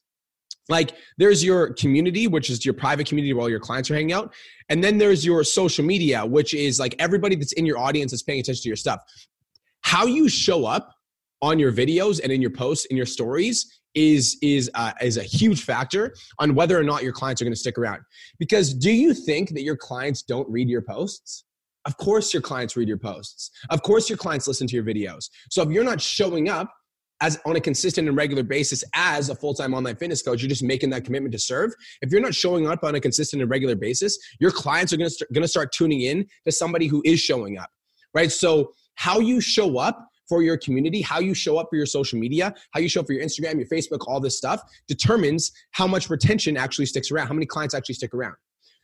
Like 0.69 0.95
there's 1.17 1.45
your 1.45 1.75
community, 1.75 2.27
which 2.27 2.51
is 2.51 2.65
your 2.65 2.75
private 2.75 3.07
community 3.07 3.33
where 3.33 3.43
all 3.43 3.51
your 3.51 3.61
clients 3.61 3.91
are 3.91 3.95
hanging 3.95 4.13
out. 4.13 4.35
And 4.69 4.83
then 4.83 4.99
there's 4.99 5.25
your 5.25 5.45
social 5.45 5.85
media, 5.85 6.27
which 6.27 6.55
is 6.55 6.81
like 6.81 6.95
everybody 6.99 7.37
that's 7.37 7.53
in 7.53 7.67
your 7.67 7.79
audience 7.79 8.11
that's 8.11 8.23
paying 8.23 8.41
attention 8.41 8.63
to 8.63 8.69
your 8.69 8.77
stuff. 8.77 9.01
How 9.83 10.07
you 10.07 10.29
show 10.29 10.67
up 10.67 10.93
on 11.43 11.59
your 11.59 11.73
videos 11.73 12.21
and 12.23 12.33
in 12.33 12.41
your 12.41 12.51
posts 12.51 12.87
in 12.87 12.97
your 12.97 13.07
stories 13.07 13.81
is 13.95 14.37
is 14.43 14.71
uh, 14.75 14.93
is 15.01 15.17
a 15.17 15.23
huge 15.23 15.63
factor 15.63 16.15
on 16.39 16.55
whether 16.55 16.79
or 16.79 16.83
not 16.83 17.03
your 17.03 17.13
clients 17.13 17.41
are 17.41 17.45
going 17.45 17.55
to 17.55 17.59
stick 17.59 17.79
around. 17.79 18.03
Because 18.39 18.75
do 18.75 18.91
you 18.91 19.15
think 19.15 19.51
that 19.51 19.63
your 19.63 19.77
clients 19.77 20.23
don't 20.23 20.49
read 20.51 20.69
your 20.69 20.83
posts? 20.83 21.45
Of 21.87 21.97
course, 21.99 22.35
your 22.35 22.43
clients 22.43 22.77
read 22.77 22.89
your 22.89 22.99
posts. 22.99 23.51
Of 23.71 23.83
course, 23.83 24.09
your 24.09 24.19
clients 24.19 24.49
listen 24.49 24.67
to 24.67 24.75
your 24.75 24.85
videos. 24.85 25.31
So 25.51 25.63
if 25.63 25.71
you're 25.71 25.85
not 25.85 26.01
showing 26.01 26.49
up 26.49 26.73
as 27.21 27.39
on 27.47 27.57
a 27.57 27.61
consistent 27.61 28.09
and 28.09 28.17
regular 28.17 28.43
basis 28.43 28.85
as 28.95 29.31
a 29.31 29.35
full-time 29.35 29.75
online 29.75 29.97
fitness 29.97 30.23
coach 30.23 30.43
you're 30.43 30.49
just 30.49 30.63
making 30.63 30.91
that 30.91 31.05
commitment 31.05 31.33
to 31.33 31.39
serve. 31.39 31.73
If 32.03 32.13
you're 32.13 32.21
not 32.21 32.35
showing 32.35 32.67
up 32.67 32.85
on 32.85 32.95
a 32.95 33.01
consistent 33.01 33.43
and 33.43 33.51
regular 33.51 33.75
basis 33.75 34.19
your 34.39 34.51
clients 34.51 34.93
are 34.93 34.97
going 34.97 35.11
to 35.11 35.27
going 35.33 35.43
to 35.43 35.49
start 35.49 35.73
tuning 35.73 36.03
in 36.03 36.27
to 36.45 36.53
somebody 36.53 36.87
who 36.87 37.03
is 37.05 37.21
showing 37.21 37.59
up 37.59 37.71
right? 38.15 38.33
So 38.33 38.73
how 38.95 39.19
you 39.21 39.41
show 39.41 39.79
up 39.79 40.09
for 40.29 40.43
your 40.43 40.57
community 40.57 41.01
how 41.03 41.21
you 41.21 41.35
show 41.35 41.57
up 41.57 41.69
for 41.71 41.77
your 41.77 41.87
social 41.87 42.19
media 42.19 42.53
how 42.73 42.81
you 42.81 42.89
show 42.89 42.99
up 42.99 43.07
for 43.07 43.13
your 43.13 43.23
instagram 43.25 43.55
your 43.55 43.69
facebook 43.69 44.05
all 44.09 44.19
this 44.19 44.37
stuff 44.37 44.61
determines 44.89 45.53
how 45.71 45.87
much 45.87 46.11
retention 46.11 46.57
actually 46.57 46.85
sticks 46.85 47.13
around 47.13 47.29
how 47.29 47.35
many 47.35 47.47
clients 47.47 47.75
actually 47.75 47.95
stick 47.95 48.13
around. 48.13 48.35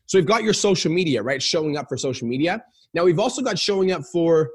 So 0.07 0.19
we've 0.19 0.27
got 0.27 0.43
your 0.43 0.53
social 0.53 0.93
media 0.93 1.23
right 1.23 1.43
showing 1.43 1.77
up 1.77 1.89
for 1.89 1.97
social 1.97 2.29
media. 2.29 2.63
Now 2.95 3.05
we've 3.05 3.19
also 3.19 3.43
got 3.43 3.59
showing 3.59 3.93
up 3.93 4.03
for 4.13 4.51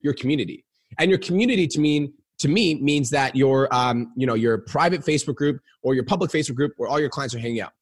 your 0.00 0.14
community. 0.14 0.64
And 0.98 1.10
your 1.10 1.18
community 1.18 1.66
to 1.68 1.80
mean 1.80 2.12
to 2.40 2.48
me 2.48 2.74
means 2.76 3.10
that 3.10 3.34
your 3.34 3.72
um, 3.74 4.12
you 4.16 4.26
know 4.26 4.34
your 4.34 4.58
private 4.58 5.02
facebook 5.02 5.36
group 5.36 5.60
or 5.82 5.94
your 5.94 6.04
public 6.04 6.30
facebook 6.30 6.54
group 6.54 6.72
where 6.76 6.88
all 6.88 7.00
your 7.00 7.08
clients 7.08 7.34
are 7.34 7.38
hanging 7.38 7.60
out. 7.60 7.72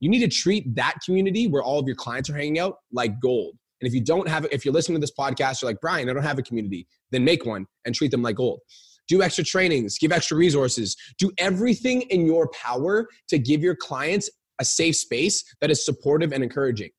You 0.00 0.08
need 0.08 0.20
to 0.20 0.28
treat 0.28 0.74
that 0.76 0.94
community 1.04 1.46
where 1.46 1.62
all 1.62 1.78
of 1.78 1.86
your 1.86 1.96
clients 1.96 2.30
are 2.30 2.34
hanging 2.34 2.58
out 2.58 2.76
like 2.92 3.20
gold. 3.20 3.56
And 3.80 3.88
if 3.88 3.94
you 3.94 4.02
don't 4.02 4.28
have 4.28 4.46
if 4.50 4.64
you're 4.64 4.74
listening 4.74 4.96
to 4.96 5.00
this 5.00 5.12
podcast 5.18 5.62
you're 5.62 5.70
like 5.70 5.80
brian 5.80 6.08
i 6.08 6.12
don't 6.12 6.22
have 6.22 6.38
a 6.38 6.42
community 6.42 6.86
then 7.10 7.24
make 7.24 7.44
one 7.44 7.66
and 7.84 7.94
treat 7.94 8.10
them 8.10 8.22
like 8.22 8.36
gold. 8.36 8.60
Do 9.08 9.22
extra 9.22 9.44
trainings 9.44 9.98
give 9.98 10.12
extra 10.12 10.36
resources 10.36 10.96
do 11.18 11.30
everything 11.38 12.02
in 12.02 12.26
your 12.26 12.48
power 12.50 13.08
to 13.28 13.38
give 13.38 13.60
your 13.60 13.74
clients 13.74 14.30
a 14.60 14.64
safe 14.64 14.96
space 14.96 15.42
that 15.60 15.70
is 15.70 15.84
supportive 15.84 16.32
and 16.32 16.42
encouraging 16.44 16.90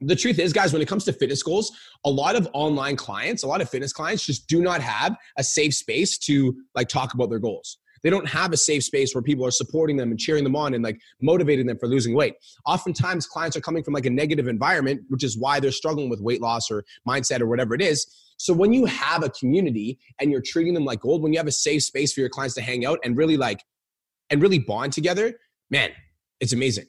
the 0.00 0.16
truth 0.16 0.38
is, 0.38 0.52
guys, 0.52 0.72
when 0.72 0.82
it 0.82 0.88
comes 0.88 1.04
to 1.04 1.12
fitness 1.12 1.42
goals, 1.42 1.72
a 2.04 2.10
lot 2.10 2.36
of 2.36 2.48
online 2.52 2.96
clients, 2.96 3.42
a 3.42 3.46
lot 3.46 3.60
of 3.60 3.68
fitness 3.68 3.92
clients 3.92 4.24
just 4.24 4.46
do 4.48 4.62
not 4.62 4.80
have 4.80 5.16
a 5.36 5.44
safe 5.44 5.74
space 5.74 6.18
to 6.18 6.56
like 6.74 6.88
talk 6.88 7.14
about 7.14 7.30
their 7.30 7.38
goals. 7.38 7.78
They 8.02 8.10
don't 8.10 8.28
have 8.28 8.52
a 8.52 8.56
safe 8.56 8.84
space 8.84 9.14
where 9.14 9.22
people 9.22 9.44
are 9.44 9.50
supporting 9.50 9.96
them 9.96 10.10
and 10.10 10.18
cheering 10.18 10.44
them 10.44 10.56
on 10.56 10.72
and 10.72 10.82
like 10.82 10.98
motivating 11.20 11.66
them 11.66 11.78
for 11.78 11.86
losing 11.86 12.14
weight. 12.14 12.34
Oftentimes, 12.64 13.26
clients 13.26 13.56
are 13.56 13.60
coming 13.60 13.82
from 13.82 13.92
like 13.92 14.06
a 14.06 14.10
negative 14.10 14.48
environment, 14.48 15.02
which 15.08 15.22
is 15.22 15.36
why 15.36 15.60
they're 15.60 15.70
struggling 15.70 16.08
with 16.08 16.20
weight 16.20 16.40
loss 16.40 16.70
or 16.70 16.84
mindset 17.06 17.40
or 17.40 17.46
whatever 17.46 17.74
it 17.74 17.82
is. 17.82 18.06
So 18.38 18.54
when 18.54 18.72
you 18.72 18.86
have 18.86 19.22
a 19.22 19.28
community 19.28 19.98
and 20.18 20.30
you're 20.30 20.40
treating 20.40 20.72
them 20.72 20.86
like 20.86 21.00
gold, 21.00 21.22
when 21.22 21.32
you 21.32 21.38
have 21.38 21.46
a 21.46 21.52
safe 21.52 21.82
space 21.82 22.14
for 22.14 22.20
your 22.20 22.30
clients 22.30 22.54
to 22.54 22.62
hang 22.62 22.86
out 22.86 22.98
and 23.04 23.16
really 23.18 23.36
like 23.36 23.62
and 24.30 24.40
really 24.40 24.58
bond 24.58 24.94
together, 24.94 25.34
man, 25.68 25.90
it's 26.40 26.54
amazing. 26.54 26.86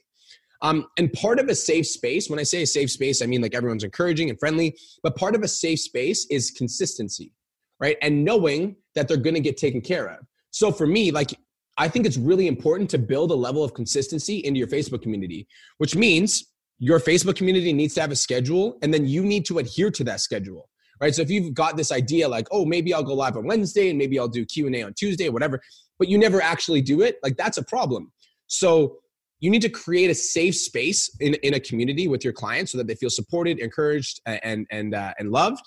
Um, 0.61 0.87
and 0.97 1.11
part 1.13 1.39
of 1.39 1.49
a 1.49 1.55
safe 1.55 1.87
space, 1.87 2.29
when 2.29 2.39
I 2.39 2.43
say 2.43 2.61
a 2.61 2.67
safe 2.67 2.91
space, 2.91 3.21
I 3.21 3.25
mean 3.25 3.41
like 3.41 3.55
everyone's 3.55 3.83
encouraging 3.83 4.29
and 4.29 4.39
friendly, 4.39 4.77
but 5.01 5.15
part 5.15 5.35
of 5.35 5.41
a 5.41 5.47
safe 5.47 5.79
space 5.79 6.27
is 6.29 6.51
consistency, 6.51 7.33
right? 7.79 7.97
And 8.01 8.23
knowing 8.23 8.75
that 8.95 9.07
they're 9.07 9.17
gonna 9.17 9.39
get 9.39 9.57
taken 9.57 9.81
care 9.81 10.07
of. 10.07 10.19
So 10.51 10.71
for 10.71 10.85
me, 10.85 11.11
like, 11.11 11.33
I 11.77 11.87
think 11.87 12.05
it's 12.05 12.17
really 12.17 12.47
important 12.47 12.89
to 12.91 12.97
build 12.97 13.31
a 13.31 13.35
level 13.35 13.63
of 13.63 13.73
consistency 13.73 14.37
into 14.39 14.59
your 14.59 14.67
Facebook 14.67 15.01
community, 15.01 15.47
which 15.77 15.95
means 15.95 16.51
your 16.77 16.99
Facebook 16.99 17.35
community 17.35 17.73
needs 17.73 17.93
to 17.95 18.01
have 18.01 18.11
a 18.11 18.15
schedule 18.15 18.77
and 18.81 18.93
then 18.93 19.05
you 19.05 19.23
need 19.23 19.45
to 19.45 19.59
adhere 19.59 19.89
to 19.91 20.03
that 20.03 20.19
schedule. 20.19 20.69
Right. 20.99 21.15
So 21.15 21.23
if 21.23 21.31
you've 21.31 21.55
got 21.55 21.77
this 21.77 21.91
idea 21.91 22.27
like, 22.27 22.47
oh, 22.51 22.63
maybe 22.63 22.93
I'll 22.93 23.03
go 23.03 23.15
live 23.15 23.35
on 23.35 23.47
Wednesday 23.47 23.89
and 23.89 23.97
maybe 23.97 24.19
I'll 24.19 24.27
do 24.27 24.45
Q&A 24.45 24.83
on 24.83 24.93
Tuesday 24.93 25.27
or 25.27 25.31
whatever, 25.31 25.59
but 25.97 26.07
you 26.07 26.19
never 26.19 26.39
actually 26.41 26.81
do 26.81 27.01
it, 27.01 27.17
like 27.23 27.37
that's 27.37 27.57
a 27.57 27.63
problem. 27.63 28.11
So 28.45 28.97
you 29.41 29.49
need 29.49 29.61
to 29.63 29.69
create 29.69 30.09
a 30.09 30.15
safe 30.15 30.55
space 30.55 31.13
in, 31.19 31.33
in 31.35 31.55
a 31.55 31.59
community 31.59 32.07
with 32.07 32.23
your 32.23 32.31
clients 32.31 32.71
so 32.71 32.77
that 32.77 32.87
they 32.87 32.95
feel 32.95 33.09
supported, 33.09 33.59
encouraged, 33.59 34.21
and 34.25 34.65
and 34.71 34.95
uh, 34.95 35.13
and 35.19 35.31
loved. 35.31 35.65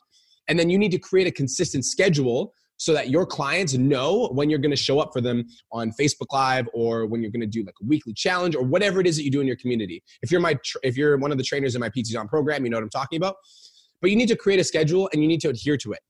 And 0.48 0.58
then 0.58 0.70
you 0.70 0.78
need 0.78 0.92
to 0.92 0.98
create 0.98 1.26
a 1.26 1.30
consistent 1.30 1.84
schedule 1.84 2.54
so 2.76 2.92
that 2.92 3.08
your 3.08 3.24
clients 3.24 3.74
know 3.74 4.28
when 4.32 4.50
you're 4.50 4.58
going 4.58 4.70
to 4.70 4.76
show 4.76 4.98
up 4.98 5.12
for 5.12 5.20
them 5.20 5.44
on 5.72 5.92
Facebook 5.92 6.32
Live 6.32 6.68
or 6.74 7.06
when 7.06 7.22
you're 7.22 7.30
going 7.30 7.40
to 7.40 7.46
do 7.46 7.62
like 7.62 7.74
a 7.80 7.86
weekly 7.86 8.12
challenge 8.12 8.54
or 8.56 8.62
whatever 8.62 9.00
it 9.00 9.06
is 9.06 9.16
that 9.16 9.22
you 9.22 9.30
do 9.30 9.40
in 9.40 9.46
your 9.46 9.56
community. 9.56 10.02
If 10.22 10.30
you're 10.30 10.40
my 10.40 10.56
if 10.82 10.96
you're 10.96 11.16
one 11.18 11.32
of 11.32 11.38
the 11.38 11.44
trainers 11.44 11.74
in 11.74 11.80
my 11.80 11.88
PTs 11.88 12.18
on 12.18 12.28
program, 12.28 12.64
you 12.64 12.70
know 12.70 12.76
what 12.76 12.84
I'm 12.84 12.90
talking 12.90 13.16
about. 13.16 13.36
But 14.00 14.10
you 14.10 14.16
need 14.16 14.28
to 14.28 14.36
create 14.36 14.60
a 14.60 14.64
schedule 14.64 15.08
and 15.12 15.22
you 15.22 15.28
need 15.28 15.40
to 15.40 15.48
adhere 15.48 15.76
to 15.78 15.92
it 15.92 16.00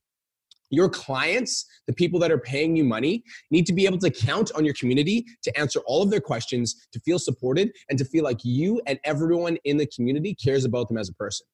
your 0.71 0.88
clients, 0.88 1.66
the 1.87 1.92
people 1.92 2.18
that 2.21 2.30
are 2.30 2.38
paying 2.38 2.76
you 2.76 2.85
money, 2.85 3.23
need 3.50 3.66
to 3.66 3.73
be 3.73 3.87
able 3.87 3.99
to 3.99 4.11
count 4.11 4.50
on 4.54 4.64
your 4.64 4.75
community 4.75 5.25
to 5.42 5.59
answer 5.59 5.80
all 5.87 6.02
of 6.02 6.11
their 6.11 6.21
questions, 6.21 6.87
to 6.92 7.00
feel 7.00 7.18
supported, 7.18 7.71
and 7.88 7.99
to 7.99 8.04
feel 8.04 8.25
like 8.25 8.38
you 8.44 8.80
and 8.87 8.99
everyone 9.04 9.56
in 9.64 9.76
the 9.76 9.87
community 9.87 10.35
cares 10.35 10.64
about 10.64 10.88
them 10.88 10.99
as 10.99 11.09
a 11.09 11.14
person. 11.14 11.47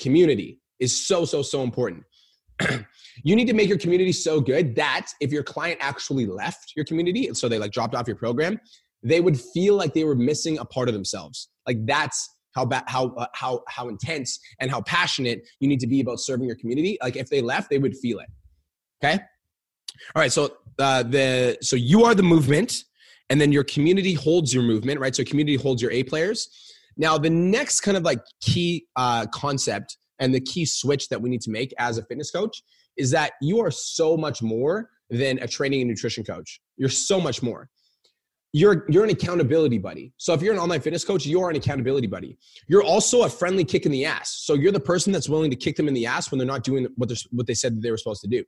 Community 0.00 0.58
is 0.78 1.06
so, 1.06 1.24
so, 1.24 1.42
so 1.42 1.62
important. 1.62 2.04
you 3.24 3.36
need 3.36 3.46
to 3.46 3.54
make 3.54 3.68
your 3.68 3.78
community 3.78 4.12
so 4.12 4.40
good 4.40 4.74
that 4.76 5.06
if 5.20 5.32
your 5.32 5.42
client 5.42 5.78
actually 5.80 6.26
left 6.26 6.72
your 6.76 6.84
community, 6.84 7.26
and 7.26 7.36
so 7.36 7.48
they 7.48 7.58
like 7.58 7.72
dropped 7.72 7.94
off 7.94 8.06
your 8.06 8.16
program, 8.16 8.58
they 9.02 9.20
would 9.20 9.38
feel 9.40 9.76
like 9.76 9.94
they 9.94 10.04
were 10.04 10.14
missing 10.14 10.58
a 10.58 10.64
part 10.64 10.88
of 10.88 10.94
themselves. 10.94 11.48
Like 11.66 11.78
that's 11.86 12.28
how 12.54 12.64
ba- 12.64 12.84
how 12.86 13.08
uh, 13.14 13.26
how 13.34 13.62
how 13.68 13.88
intense 13.88 14.38
and 14.60 14.70
how 14.70 14.82
passionate 14.82 15.46
you 15.60 15.68
need 15.68 15.80
to 15.80 15.86
be 15.86 16.00
about 16.00 16.20
serving 16.20 16.46
your 16.46 16.56
community. 16.56 16.98
Like 17.02 17.16
if 17.16 17.30
they 17.30 17.40
left, 17.40 17.70
they 17.70 17.78
would 17.78 17.96
feel 17.96 18.18
it. 18.18 18.26
Okay. 19.02 19.14
All 20.14 20.22
right. 20.22 20.32
So 20.32 20.56
uh, 20.78 21.02
the 21.02 21.58
so 21.60 21.76
you 21.76 22.04
are 22.04 22.14
the 22.14 22.22
movement, 22.22 22.84
and 23.28 23.40
then 23.40 23.52
your 23.52 23.64
community 23.64 24.14
holds 24.14 24.52
your 24.52 24.62
movement, 24.62 25.00
right? 25.00 25.14
So 25.14 25.24
community 25.24 25.56
holds 25.56 25.80
your 25.80 25.90
A 25.90 26.02
players. 26.02 26.50
Now 26.96 27.16
the 27.16 27.30
next 27.30 27.80
kind 27.80 27.96
of 27.96 28.02
like 28.02 28.20
key 28.40 28.86
uh, 28.96 29.26
concept 29.32 29.96
and 30.18 30.34
the 30.34 30.40
key 30.40 30.66
switch 30.66 31.08
that 31.08 31.20
we 31.20 31.30
need 31.30 31.40
to 31.42 31.50
make 31.50 31.72
as 31.78 31.96
a 31.96 32.04
fitness 32.04 32.30
coach 32.30 32.62
is 32.96 33.10
that 33.12 33.32
you 33.40 33.60
are 33.60 33.70
so 33.70 34.16
much 34.16 34.42
more 34.42 34.90
than 35.08 35.38
a 35.38 35.46
training 35.46 35.80
and 35.80 35.88
nutrition 35.88 36.24
coach. 36.24 36.60
You're 36.76 36.88
so 36.88 37.20
much 37.20 37.42
more. 37.42 37.70
You're 38.52 38.84
you're 38.88 39.04
an 39.04 39.10
accountability 39.10 39.78
buddy. 39.78 40.12
So 40.16 40.34
if 40.34 40.42
you're 40.42 40.52
an 40.52 40.58
online 40.58 40.80
fitness 40.80 41.04
coach, 41.04 41.24
you're 41.24 41.50
an 41.50 41.56
accountability 41.56 42.08
buddy. 42.08 42.36
You're 42.66 42.82
also 42.82 43.22
a 43.22 43.30
friendly 43.30 43.64
kick 43.64 43.86
in 43.86 43.92
the 43.92 44.04
ass. 44.04 44.42
So 44.44 44.54
you're 44.54 44.72
the 44.72 44.80
person 44.80 45.12
that's 45.12 45.28
willing 45.28 45.50
to 45.50 45.56
kick 45.56 45.76
them 45.76 45.86
in 45.86 45.94
the 45.94 46.06
ass 46.06 46.30
when 46.30 46.38
they're 46.38 46.46
not 46.46 46.64
doing 46.64 46.88
what 46.96 47.08
they 47.08 47.14
what 47.30 47.46
they 47.46 47.54
said 47.54 47.80
they 47.80 47.90
were 47.92 47.96
supposed 47.96 48.22
to 48.22 48.28
do 48.28 48.44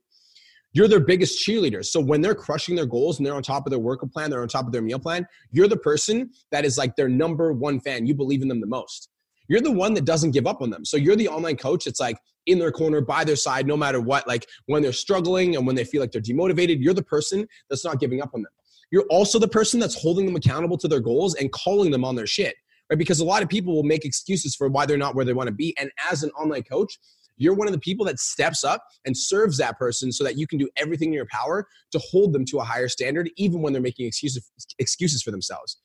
you're 0.73 0.89
their 0.89 1.01
biggest 1.01 1.47
cheerleader. 1.47 1.85
So 1.85 2.01
when 2.01 2.21
they're 2.21 2.35
crushing 2.35 2.75
their 2.75 2.87
goals 2.87 3.19
and 3.19 3.27
they're 3.27 3.35
on 3.35 3.43
top 3.43 3.67
of 3.67 3.71
their 3.71 3.79
workout 3.79 4.13
plan, 4.13 4.31
they're 4.31 4.43
on 4.43 4.49
top 4.49 4.67
of 4.67 4.73
their 4.73 4.83
meal 4.83 4.99
plan, 4.99 5.27
you're 5.51 5.69
the 5.69 5.77
person 5.77 6.31
that 6.51 6.65
is 6.65 6.79
like 6.79 6.97
their 6.97 7.09
number 7.09 7.53
one 7.53 7.81
fan. 7.81 8.07
You 8.07 8.15
believe 8.15 8.43
in 8.43 8.49
them 8.49 8.61
the 8.61 8.67
most. 8.67 9.11
You're 9.49 9.61
the 9.61 9.73
one 9.73 9.93
that 9.95 10.05
doesn't 10.05 10.31
give 10.31 10.47
up 10.47 10.63
on 10.63 10.71
them. 10.71 10.85
So 10.85 10.97
you're 10.97 11.17
the 11.17 11.29
online 11.29 11.57
coach 11.57 11.85
that's 11.85 12.01
like 12.01 12.17
in 12.47 12.59
their 12.59 12.73
corner, 12.73 13.01
by 13.01 13.25
their 13.25 13.37
side, 13.37 13.67
no 13.67 13.77
matter 13.77 14.01
what. 14.01 14.27
Like 14.27 14.47
when 14.67 14.83
they're 14.83 14.93
struggling 14.93 15.57
and 15.57 15.67
when 15.67 15.77
they 15.77 15.85
feel 15.85 16.01
like 16.01 16.11
they're 16.11 16.23
demotivated, 16.23 16.79
you're 16.81 16.95
the 16.95 17.03
person 17.03 17.47
that's 17.69 17.85
not 17.85 18.01
giving 18.01 18.23
up 18.23 18.31
on 18.35 18.43
them. 18.43 18.53
You're 18.91 19.07
also 19.11 19.39
the 19.39 19.49
person 19.49 19.81
that's 19.81 20.01
holding 20.01 20.27
them 20.27 20.37
accountable 20.37 20.77
to 20.79 20.89
their 20.89 21.01
goals 21.01 21.35
and 21.35 21.51
calling 21.53 21.91
them 21.91 22.05
on 22.05 22.15
their 22.15 22.27
shit, 22.27 22.55
right? 22.91 22.99
Because 22.99 23.21
a 23.21 23.25
lot 23.25 23.43
of 23.43 23.49
people 23.49 23.75
will 23.75 23.85
make 23.85 24.05
excuses 24.05 24.55
for 24.55 24.69
why 24.69 24.87
they're 24.87 24.99
not 24.99 25.15
where 25.15 25.25
they 25.25 25.33
want 25.33 25.49
to 25.49 25.55
be. 25.55 25.75
And 25.79 25.91
as 26.11 26.23
an 26.23 26.31
online 26.31 26.63
coach, 26.63 26.99
you're 27.37 27.55
one 27.55 27.67
of 27.67 27.73
the 27.73 27.81
people 27.81 28.07
that 28.07 28.19
steps 28.19 28.65
up 28.65 28.85
and 29.05 29.17
serves 29.17 29.59
that 29.59 29.79
person 29.79 30.13
so 30.13 30.25
that 30.25 30.37
you 30.37 30.47
can 30.47 30.59
do 30.59 30.69
everything 30.77 31.09
in 31.09 31.15
your 31.15 31.27
power 31.27 31.67
to 31.91 31.99
hold 31.99 32.33
them 32.33 32.45
to 32.47 32.59
a 32.59 32.65
higher 32.65 32.89
standard, 32.89 33.31
even 33.37 33.63
when 33.63 33.73
they're 33.73 33.83
making 33.83 34.07
excuses, 34.07 34.51
excuses 34.79 35.23
for 35.23 35.31
themselves. 35.31 35.79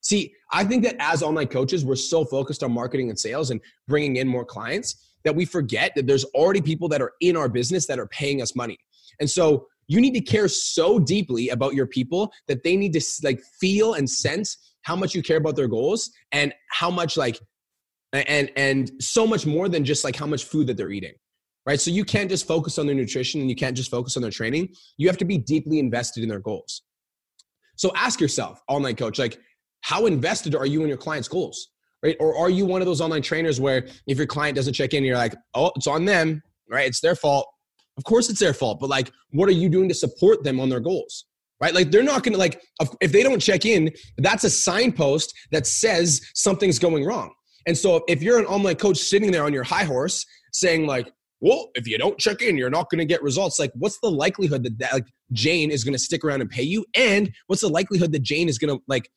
See, 0.00 0.34
I 0.52 0.64
think 0.64 0.84
that 0.84 0.96
as 0.98 1.22
online 1.22 1.48
coaches, 1.48 1.84
we're 1.84 1.96
so 1.96 2.24
focused 2.24 2.62
on 2.62 2.72
marketing 2.72 3.08
and 3.08 3.18
sales 3.18 3.50
and 3.50 3.60
bringing 3.88 4.16
in 4.16 4.28
more 4.28 4.44
clients 4.44 5.12
that 5.24 5.34
we 5.34 5.46
forget 5.46 5.92
that 5.94 6.06
there's 6.06 6.24
already 6.34 6.60
people 6.60 6.88
that 6.90 7.00
are 7.00 7.12
in 7.20 7.36
our 7.36 7.48
business 7.48 7.86
that 7.86 7.98
are 7.98 8.06
paying 8.08 8.42
us 8.42 8.54
money. 8.54 8.78
And 9.18 9.30
so 9.30 9.66
you 9.86 10.00
need 10.00 10.14
to 10.14 10.20
care 10.20 10.48
so 10.48 10.98
deeply 10.98 11.48
about 11.50 11.74
your 11.74 11.86
people 11.86 12.32
that 12.48 12.62
they 12.62 12.76
need 12.76 12.92
to 12.94 13.02
like 13.22 13.40
feel 13.60 13.94
and 13.94 14.08
sense 14.08 14.74
how 14.82 14.96
much 14.96 15.14
you 15.14 15.22
care 15.22 15.38
about 15.38 15.56
their 15.56 15.68
goals 15.68 16.10
and 16.32 16.52
how 16.70 16.90
much 16.90 17.16
like 17.16 17.40
and 18.14 18.50
and 18.56 18.90
so 19.00 19.26
much 19.26 19.46
more 19.46 19.68
than 19.68 19.84
just 19.84 20.04
like 20.04 20.16
how 20.16 20.26
much 20.26 20.44
food 20.44 20.66
that 20.66 20.76
they're 20.76 20.90
eating 20.90 21.14
right? 21.66 21.80
So 21.80 21.90
you 21.90 22.04
can't 22.04 22.28
just 22.28 22.46
focus 22.46 22.78
on 22.78 22.86
their 22.86 22.94
nutrition 22.94 23.40
and 23.40 23.48
you 23.48 23.56
can't 23.56 23.76
just 23.76 23.90
focus 23.90 24.16
on 24.16 24.22
their 24.22 24.30
training. 24.30 24.68
You 24.96 25.08
have 25.08 25.16
to 25.18 25.24
be 25.24 25.38
deeply 25.38 25.78
invested 25.78 26.22
in 26.22 26.28
their 26.28 26.40
goals. 26.40 26.82
So 27.76 27.90
ask 27.96 28.20
yourself 28.20 28.62
online 28.68 28.96
coach 28.96 29.18
like 29.18 29.38
how 29.80 30.06
invested 30.06 30.54
are 30.54 30.66
you 30.66 30.82
in 30.82 30.88
your 30.88 30.96
client's 30.96 31.28
goals 31.28 31.68
right? 32.02 32.16
Or 32.20 32.36
are 32.36 32.50
you 32.50 32.66
one 32.66 32.82
of 32.82 32.86
those 32.86 33.00
online 33.00 33.22
trainers 33.22 33.60
where 33.60 33.86
if 34.06 34.18
your 34.18 34.26
client 34.26 34.56
doesn't 34.56 34.74
check 34.74 34.94
in 34.94 35.04
you're 35.04 35.16
like 35.16 35.34
oh 35.54 35.72
it's 35.74 35.86
on 35.86 36.04
them 36.04 36.42
right? 36.70 36.86
It's 36.86 37.00
their 37.00 37.16
fault. 37.16 37.46
Of 37.96 38.04
course 38.04 38.30
it's 38.30 38.40
their 38.40 38.54
fault 38.54 38.78
but 38.78 38.88
like 38.88 39.10
what 39.30 39.48
are 39.48 39.52
you 39.52 39.68
doing 39.68 39.88
to 39.88 39.94
support 39.94 40.44
them 40.44 40.60
on 40.60 40.68
their 40.68 40.80
goals 40.80 41.24
right? 41.60 41.74
Like 41.74 41.90
they're 41.90 42.04
not 42.04 42.22
gonna 42.22 42.38
like 42.38 42.62
if 43.00 43.10
they 43.10 43.24
don't 43.24 43.40
check 43.40 43.64
in 43.64 43.90
that's 44.18 44.44
a 44.44 44.50
signpost 44.50 45.34
that 45.50 45.66
says 45.66 46.20
something's 46.34 46.78
going 46.78 47.04
wrong 47.04 47.32
and 47.66 47.76
so 47.76 48.04
if 48.08 48.22
you're 48.22 48.38
an 48.38 48.46
online 48.46 48.76
coach 48.76 48.98
sitting 48.98 49.30
there 49.30 49.44
on 49.44 49.52
your 49.52 49.64
high 49.64 49.84
horse 49.84 50.24
saying 50.52 50.86
like, 50.86 51.12
well, 51.40 51.70
if 51.74 51.86
you 51.86 51.98
don't 51.98 52.18
check 52.18 52.42
in, 52.42 52.56
you're 52.56 52.70
not 52.70 52.88
going 52.90 53.00
to 53.00 53.04
get 53.04 53.22
results. 53.22 53.58
Like, 53.58 53.72
what's 53.74 53.98
the 54.00 54.10
likelihood 54.10 54.62
that, 54.64 54.78
that 54.78 54.92
like 54.94 55.06
Jane 55.32 55.70
is 55.70 55.84
going 55.84 55.92
to 55.92 55.98
stick 55.98 56.24
around 56.24 56.40
and 56.40 56.48
pay 56.48 56.62
you? 56.62 56.86
And 56.94 57.32
what's 57.48 57.62
the 57.62 57.68
likelihood 57.68 58.12
that 58.12 58.22
Jane 58.22 58.48
is 58.48 58.58
going 58.58 58.76
to 58.76 58.82
like 58.88 59.10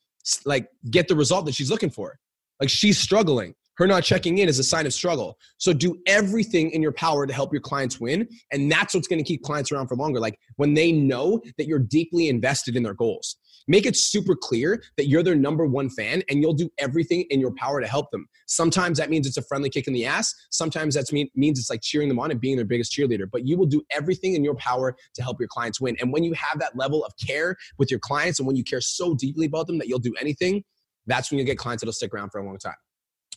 like 0.44 0.68
get 0.90 1.08
the 1.08 1.16
result 1.16 1.46
that 1.46 1.54
she's 1.54 1.70
looking 1.70 1.90
for? 1.90 2.18
Like 2.60 2.70
she's 2.70 2.98
struggling 2.98 3.54
her 3.78 3.86
not 3.86 4.02
checking 4.02 4.38
in 4.38 4.48
is 4.48 4.58
a 4.58 4.64
sign 4.64 4.86
of 4.86 4.92
struggle. 4.92 5.38
So 5.56 5.72
do 5.72 5.96
everything 6.06 6.72
in 6.72 6.82
your 6.82 6.92
power 6.92 7.26
to 7.26 7.32
help 7.32 7.52
your 7.52 7.62
clients 7.62 8.00
win. 8.00 8.28
And 8.52 8.70
that's 8.70 8.92
what's 8.92 9.06
going 9.06 9.22
to 9.22 9.24
keep 9.24 9.42
clients 9.42 9.70
around 9.70 9.86
for 9.86 9.94
longer. 9.94 10.18
Like 10.18 10.36
when 10.56 10.74
they 10.74 10.90
know 10.90 11.40
that 11.56 11.66
you're 11.66 11.78
deeply 11.78 12.28
invested 12.28 12.76
in 12.76 12.82
their 12.82 12.94
goals. 12.94 13.36
Make 13.68 13.86
it 13.86 13.96
super 13.96 14.34
clear 14.34 14.82
that 14.96 15.06
you're 15.06 15.22
their 15.22 15.36
number 15.36 15.66
one 15.66 15.90
fan 15.90 16.22
and 16.28 16.42
you'll 16.42 16.54
do 16.54 16.70
everything 16.78 17.26
in 17.30 17.38
your 17.38 17.52
power 17.54 17.80
to 17.80 17.86
help 17.86 18.10
them. 18.10 18.26
Sometimes 18.46 18.98
that 18.98 19.10
means 19.10 19.26
it's 19.26 19.36
a 19.36 19.42
friendly 19.42 19.68
kick 19.68 19.86
in 19.86 19.92
the 19.92 20.06
ass. 20.06 20.34
Sometimes 20.50 20.94
that 20.94 21.12
mean, 21.12 21.28
means 21.36 21.58
it's 21.58 21.70
like 21.70 21.82
cheering 21.82 22.08
them 22.08 22.18
on 22.18 22.30
and 22.30 22.40
being 22.40 22.56
their 22.56 22.64
biggest 22.64 22.92
cheerleader. 22.92 23.26
But 23.30 23.46
you 23.46 23.58
will 23.58 23.66
do 23.66 23.82
everything 23.90 24.34
in 24.34 24.42
your 24.42 24.54
power 24.54 24.96
to 25.14 25.22
help 25.22 25.38
your 25.38 25.48
clients 25.48 25.80
win. 25.80 25.96
And 26.00 26.12
when 26.12 26.24
you 26.24 26.32
have 26.32 26.58
that 26.60 26.76
level 26.76 27.04
of 27.04 27.12
care 27.24 27.56
with 27.78 27.90
your 27.90 28.00
clients 28.00 28.40
and 28.40 28.46
when 28.46 28.56
you 28.56 28.64
care 28.64 28.80
so 28.80 29.14
deeply 29.14 29.46
about 29.46 29.66
them 29.66 29.78
that 29.78 29.86
you'll 29.86 29.98
do 29.98 30.14
anything, 30.20 30.64
that's 31.06 31.30
when 31.30 31.38
you 31.38 31.44
get 31.44 31.58
clients 31.58 31.82
that'll 31.82 31.92
stick 31.92 32.14
around 32.14 32.30
for 32.30 32.40
a 32.40 32.46
long 32.46 32.58
time. 32.58 32.74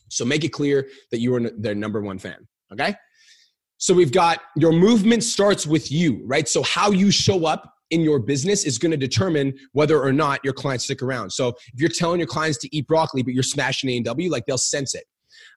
So 0.08 0.24
make 0.24 0.44
it 0.44 0.50
clear 0.50 0.88
that 1.10 1.20
you 1.20 1.34
are 1.34 1.50
their 1.58 1.74
number 1.74 2.00
one 2.00 2.18
fan. 2.18 2.48
Okay. 2.72 2.94
So 3.78 3.92
we've 3.94 4.12
got 4.12 4.40
your 4.56 4.72
movement 4.72 5.24
starts 5.24 5.66
with 5.66 5.90
you, 5.90 6.22
right? 6.24 6.48
So 6.48 6.62
how 6.62 6.90
you 6.90 7.10
show 7.10 7.46
up 7.46 7.74
in 7.92 8.00
your 8.00 8.18
business 8.18 8.64
is 8.64 8.78
going 8.78 8.90
to 8.90 8.96
determine 8.96 9.54
whether 9.72 10.02
or 10.02 10.12
not 10.12 10.40
your 10.42 10.54
clients 10.54 10.84
stick 10.84 11.02
around. 11.02 11.30
So 11.30 11.48
if 11.48 11.80
you're 11.80 11.90
telling 11.90 12.18
your 12.18 12.26
clients 12.26 12.58
to 12.58 12.76
eat 12.76 12.88
broccoli, 12.88 13.22
but 13.22 13.34
you're 13.34 13.42
smashing 13.42 13.90
A&W, 13.90 14.30
like 14.30 14.46
they'll 14.46 14.58
sense 14.58 14.94
it. 14.94 15.04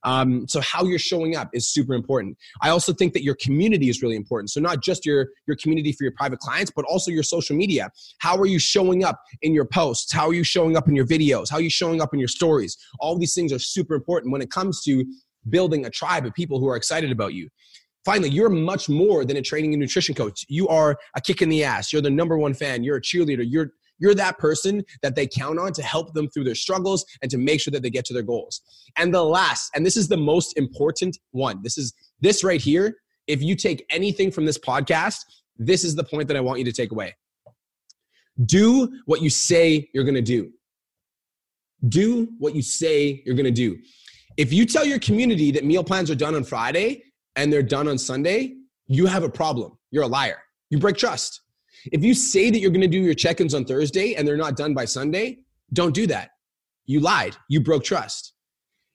Um, 0.04 0.46
so 0.48 0.62
how 0.62 0.84
you're 0.84 1.00
showing 1.00 1.36
up 1.36 1.50
is 1.54 1.68
super 1.68 1.94
important. 1.94 2.38
I 2.62 2.70
also 2.70 2.94
think 2.94 3.13
that 3.13 3.24
your 3.24 3.36
community 3.36 3.89
is 3.89 4.01
really 4.01 4.15
important. 4.15 4.51
So 4.51 4.60
not 4.60 4.84
just 4.84 5.06
your 5.06 5.30
your 5.48 5.58
community 5.58 5.92
for 5.92 6.04
your 6.04 6.13
private 6.15 6.39
clients, 6.39 6.72
but 6.75 6.86
also 6.86 7.12
your 7.12 7.24
social 7.24 7.56
media. 7.56 7.89
How 8.20 8.38
are 8.38 8.46
you 8.46 8.60
showing 8.60 9.04
up 9.04 9.20
in 9.42 9.54
your 9.54 9.65
posts? 9.65 10.12
How 10.12 10.27
are 10.27 10.34
you 10.34 10.44
showing 10.44 10.77
up 10.77 10.88
in 10.88 10.96
your 10.96 11.08
videos? 11.08 11.50
How 11.50 11.58
are 11.58 11.62
you 11.62 11.70
showing 11.70 12.01
up 12.01 12.13
in 12.13 12.20
your 12.20 12.27
stories? 12.27 12.77
All 13.00 13.18
these 13.18 13.34
things 13.34 13.51
are 13.51 13.60
super 13.60 13.96
important 13.96 14.32
when 14.32 14.42
it 14.42 14.51
comes 14.51 14.82
to 14.84 15.06
building 15.50 15.86
a 15.86 15.89
tribe 15.89 16.25
of 16.25 16.34
people 16.34 16.60
who 16.60 16.68
are 16.68 16.75
excited 16.75 17.12
about 17.12 17.34
you. 17.34 17.50
Finally, 18.06 18.30
you're 18.30 18.50
much 18.50 18.88
more 18.88 19.26
than 19.26 19.38
a 19.38 19.42
training 19.42 19.74
and 19.74 19.82
nutrition 19.82 20.14
coach. 20.16 20.46
You 20.48 20.68
are 20.68 20.98
a 21.16 21.22
kick 21.22 21.42
in 21.42 21.50
the 21.50 21.64
ass. 21.64 21.92
You're 21.92 22.04
the 22.04 22.10
number 22.10 22.38
one 22.38 22.54
fan. 22.54 22.84
You're 22.84 22.98
a 22.98 23.02
cheerleader. 23.02 23.44
You're 23.46 23.72
You're 23.98 24.14
that 24.16 24.38
person 24.38 24.84
that 25.02 25.16
they 25.16 25.26
count 25.26 25.58
on 25.58 25.74
to 25.74 25.82
help 25.82 26.14
them 26.14 26.30
through 26.30 26.44
their 26.44 26.56
struggles 26.56 27.06
and 27.22 27.32
to 27.32 27.38
make 27.38 27.62
sure 27.62 27.72
that 27.72 27.82
they 27.82 27.90
get 27.90 28.06
to 28.06 28.14
their 28.14 28.24
goals. 28.24 28.62
And 28.98 29.14
the 29.14 29.24
last, 29.24 29.72
and 29.74 29.86
this 29.86 29.98
is 29.98 30.08
the 30.08 30.18
most 30.18 30.58
important 30.58 31.18
one. 31.32 31.62
This 31.64 31.78
is 31.78 31.94
this 32.22 32.44
right 32.44 32.62
here. 32.62 32.98
If 33.28 33.42
you 33.42 33.56
take 33.56 33.86
anything 33.90 34.32
from 34.32 34.46
this 34.46 34.58
podcast, 34.58 35.22
this 35.58 35.84
is 35.84 35.96
the 35.96 36.04
point 36.04 36.28
that 36.28 36.38
I 36.38 36.42
want 36.42 36.60
you 36.60 36.66
to 36.66 36.72
take 36.72 36.92
away. 36.92 37.16
Do 38.46 39.00
what 39.06 39.22
you 39.22 39.30
say 39.30 39.90
you're 39.94 40.04
going 40.04 40.16
to 40.16 40.22
do. 40.22 40.52
Do 41.88 42.28
what 42.38 42.54
you 42.54 42.62
say 42.62 43.24
you're 43.26 43.36
going 43.36 43.46
to 43.46 43.52
do. 43.52 43.78
If 44.38 44.52
you 44.52 44.66
tell 44.66 44.86
your 44.86 45.00
community 45.00 45.52
that 45.52 45.64
meal 45.64 45.84
plans 45.84 46.12
are 46.12 46.16
done 46.16 46.36
on 46.36 46.44
Friday 46.44 47.02
and 47.36 47.51
they're 47.51 47.63
done 47.63 47.88
on 47.88 47.98
Sunday, 47.98 48.56
you 48.88 49.06
have 49.06 49.24
a 49.24 49.30
problem. 49.30 49.77
You're 49.92 50.04
a 50.04 50.08
liar. 50.08 50.38
You 50.70 50.80
break 50.80 50.98
trust. 50.98 51.42
If 51.92 52.04
you 52.04 52.13
say 52.13 52.50
that 52.50 52.60
you're 52.60 52.72
going 52.72 52.82
to 52.82 52.88
do 52.88 53.00
your 53.00 53.13
check 53.13 53.42
ins 53.42 53.54
on 53.54 53.65
Thursday 53.65 54.15
and 54.15 54.27
they're 54.27 54.38
not 54.38 54.56
done 54.56 54.74
by 54.74 54.86
Sunday, 54.86 55.39
don't 55.74 55.94
do 55.94 56.08
that. 56.08 56.32
You 56.86 57.00
lied. 57.00 57.36
You 57.50 57.62
broke 57.62 57.84
trust. 57.84 58.34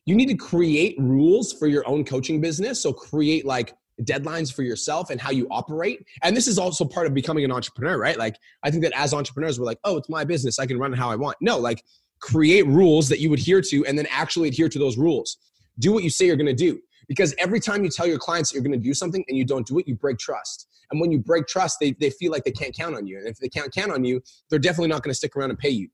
You 0.06 0.14
need 0.14 0.26
to 0.26 0.36
create 0.36 0.96
rules 0.98 1.52
for 1.52 1.66
your 1.66 1.86
own 1.86 2.04
coaching 2.04 2.40
business. 2.40 2.80
So 2.80 2.92
create 2.92 3.44
like 3.44 3.74
deadlines 4.02 4.52
for 4.52 4.62
yourself 4.62 5.10
and 5.10 5.20
how 5.20 5.30
you 5.30 5.46
operate. 5.50 6.04
And 6.22 6.36
this 6.36 6.48
is 6.48 6.58
also 6.58 6.84
part 6.84 7.06
of 7.06 7.14
becoming 7.14 7.44
an 7.44 7.52
entrepreneur, 7.52 7.98
right? 7.98 8.18
Like, 8.18 8.36
I 8.62 8.70
think 8.70 8.82
that 8.82 8.92
as 8.96 9.12
entrepreneurs, 9.12 9.58
we're 9.58 9.66
like, 9.66 9.78
oh, 9.84 9.96
it's 9.98 10.08
my 10.08 10.24
business. 10.24 10.58
I 10.58 10.66
can 10.66 10.78
run 10.78 10.92
it 10.92 10.98
how 10.98 11.10
I 11.10 11.16
want. 11.16 11.36
No, 11.40 11.58
like, 11.58 11.84
create 12.20 12.66
rules 12.66 13.08
that 13.08 13.20
you 13.20 13.32
adhere 13.32 13.60
to 13.62 13.84
and 13.86 13.98
then 13.98 14.06
actually 14.10 14.48
adhere 14.48 14.68
to 14.68 14.78
those 14.78 14.96
rules. 14.96 15.36
Do 15.78 15.92
what 15.92 16.02
you 16.02 16.10
say 16.10 16.26
you're 16.26 16.36
going 16.36 16.46
to 16.46 16.54
do. 16.54 16.80
Because 17.10 17.34
every 17.40 17.58
time 17.58 17.82
you 17.82 17.90
tell 17.90 18.06
your 18.06 18.20
clients 18.20 18.50
that 18.50 18.54
you're 18.54 18.62
going 18.62 18.70
to 18.70 18.78
do 18.78 18.94
something 18.94 19.24
and 19.26 19.36
you 19.36 19.44
don't 19.44 19.66
do 19.66 19.80
it, 19.80 19.88
you 19.88 19.96
break 19.96 20.16
trust. 20.16 20.68
And 20.92 21.00
when 21.00 21.10
you 21.10 21.18
break 21.18 21.48
trust, 21.48 21.78
they, 21.80 21.90
they 21.98 22.08
feel 22.08 22.30
like 22.30 22.44
they 22.44 22.52
can't 22.52 22.72
count 22.72 22.94
on 22.94 23.04
you. 23.04 23.18
And 23.18 23.26
if 23.26 23.36
they 23.38 23.48
can't 23.48 23.74
count 23.74 23.90
on 23.90 24.04
you, 24.04 24.22
they're 24.48 24.60
definitely 24.60 24.90
not 24.90 25.02
going 25.02 25.10
to 25.10 25.16
stick 25.16 25.34
around 25.34 25.50
and 25.50 25.58
pay 25.58 25.70
you. 25.70 25.88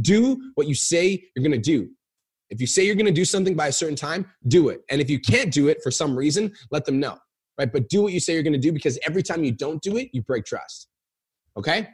Do 0.00 0.40
what 0.54 0.66
you 0.66 0.74
say 0.74 1.22
you're 1.36 1.42
going 1.42 1.52
to 1.52 1.58
do. 1.58 1.90
If 2.48 2.62
you 2.62 2.66
say 2.66 2.86
you're 2.86 2.94
going 2.94 3.04
to 3.04 3.12
do 3.12 3.26
something 3.26 3.54
by 3.54 3.66
a 3.66 3.72
certain 3.72 3.94
time, 3.94 4.24
do 4.48 4.70
it. 4.70 4.80
And 4.90 5.02
if 5.02 5.10
you 5.10 5.20
can't 5.20 5.52
do 5.52 5.68
it 5.68 5.82
for 5.82 5.90
some 5.90 6.16
reason, 6.16 6.50
let 6.70 6.86
them 6.86 6.98
know. 6.98 7.18
Right? 7.58 7.70
But 7.70 7.90
do 7.90 8.00
what 8.00 8.14
you 8.14 8.20
say 8.20 8.32
you're 8.32 8.42
going 8.42 8.54
to 8.54 8.58
do 8.58 8.72
because 8.72 8.98
every 9.06 9.22
time 9.22 9.44
you 9.44 9.52
don't 9.52 9.82
do 9.82 9.98
it, 9.98 10.08
you 10.14 10.22
break 10.22 10.46
trust. 10.46 10.88
Okay? 11.58 11.88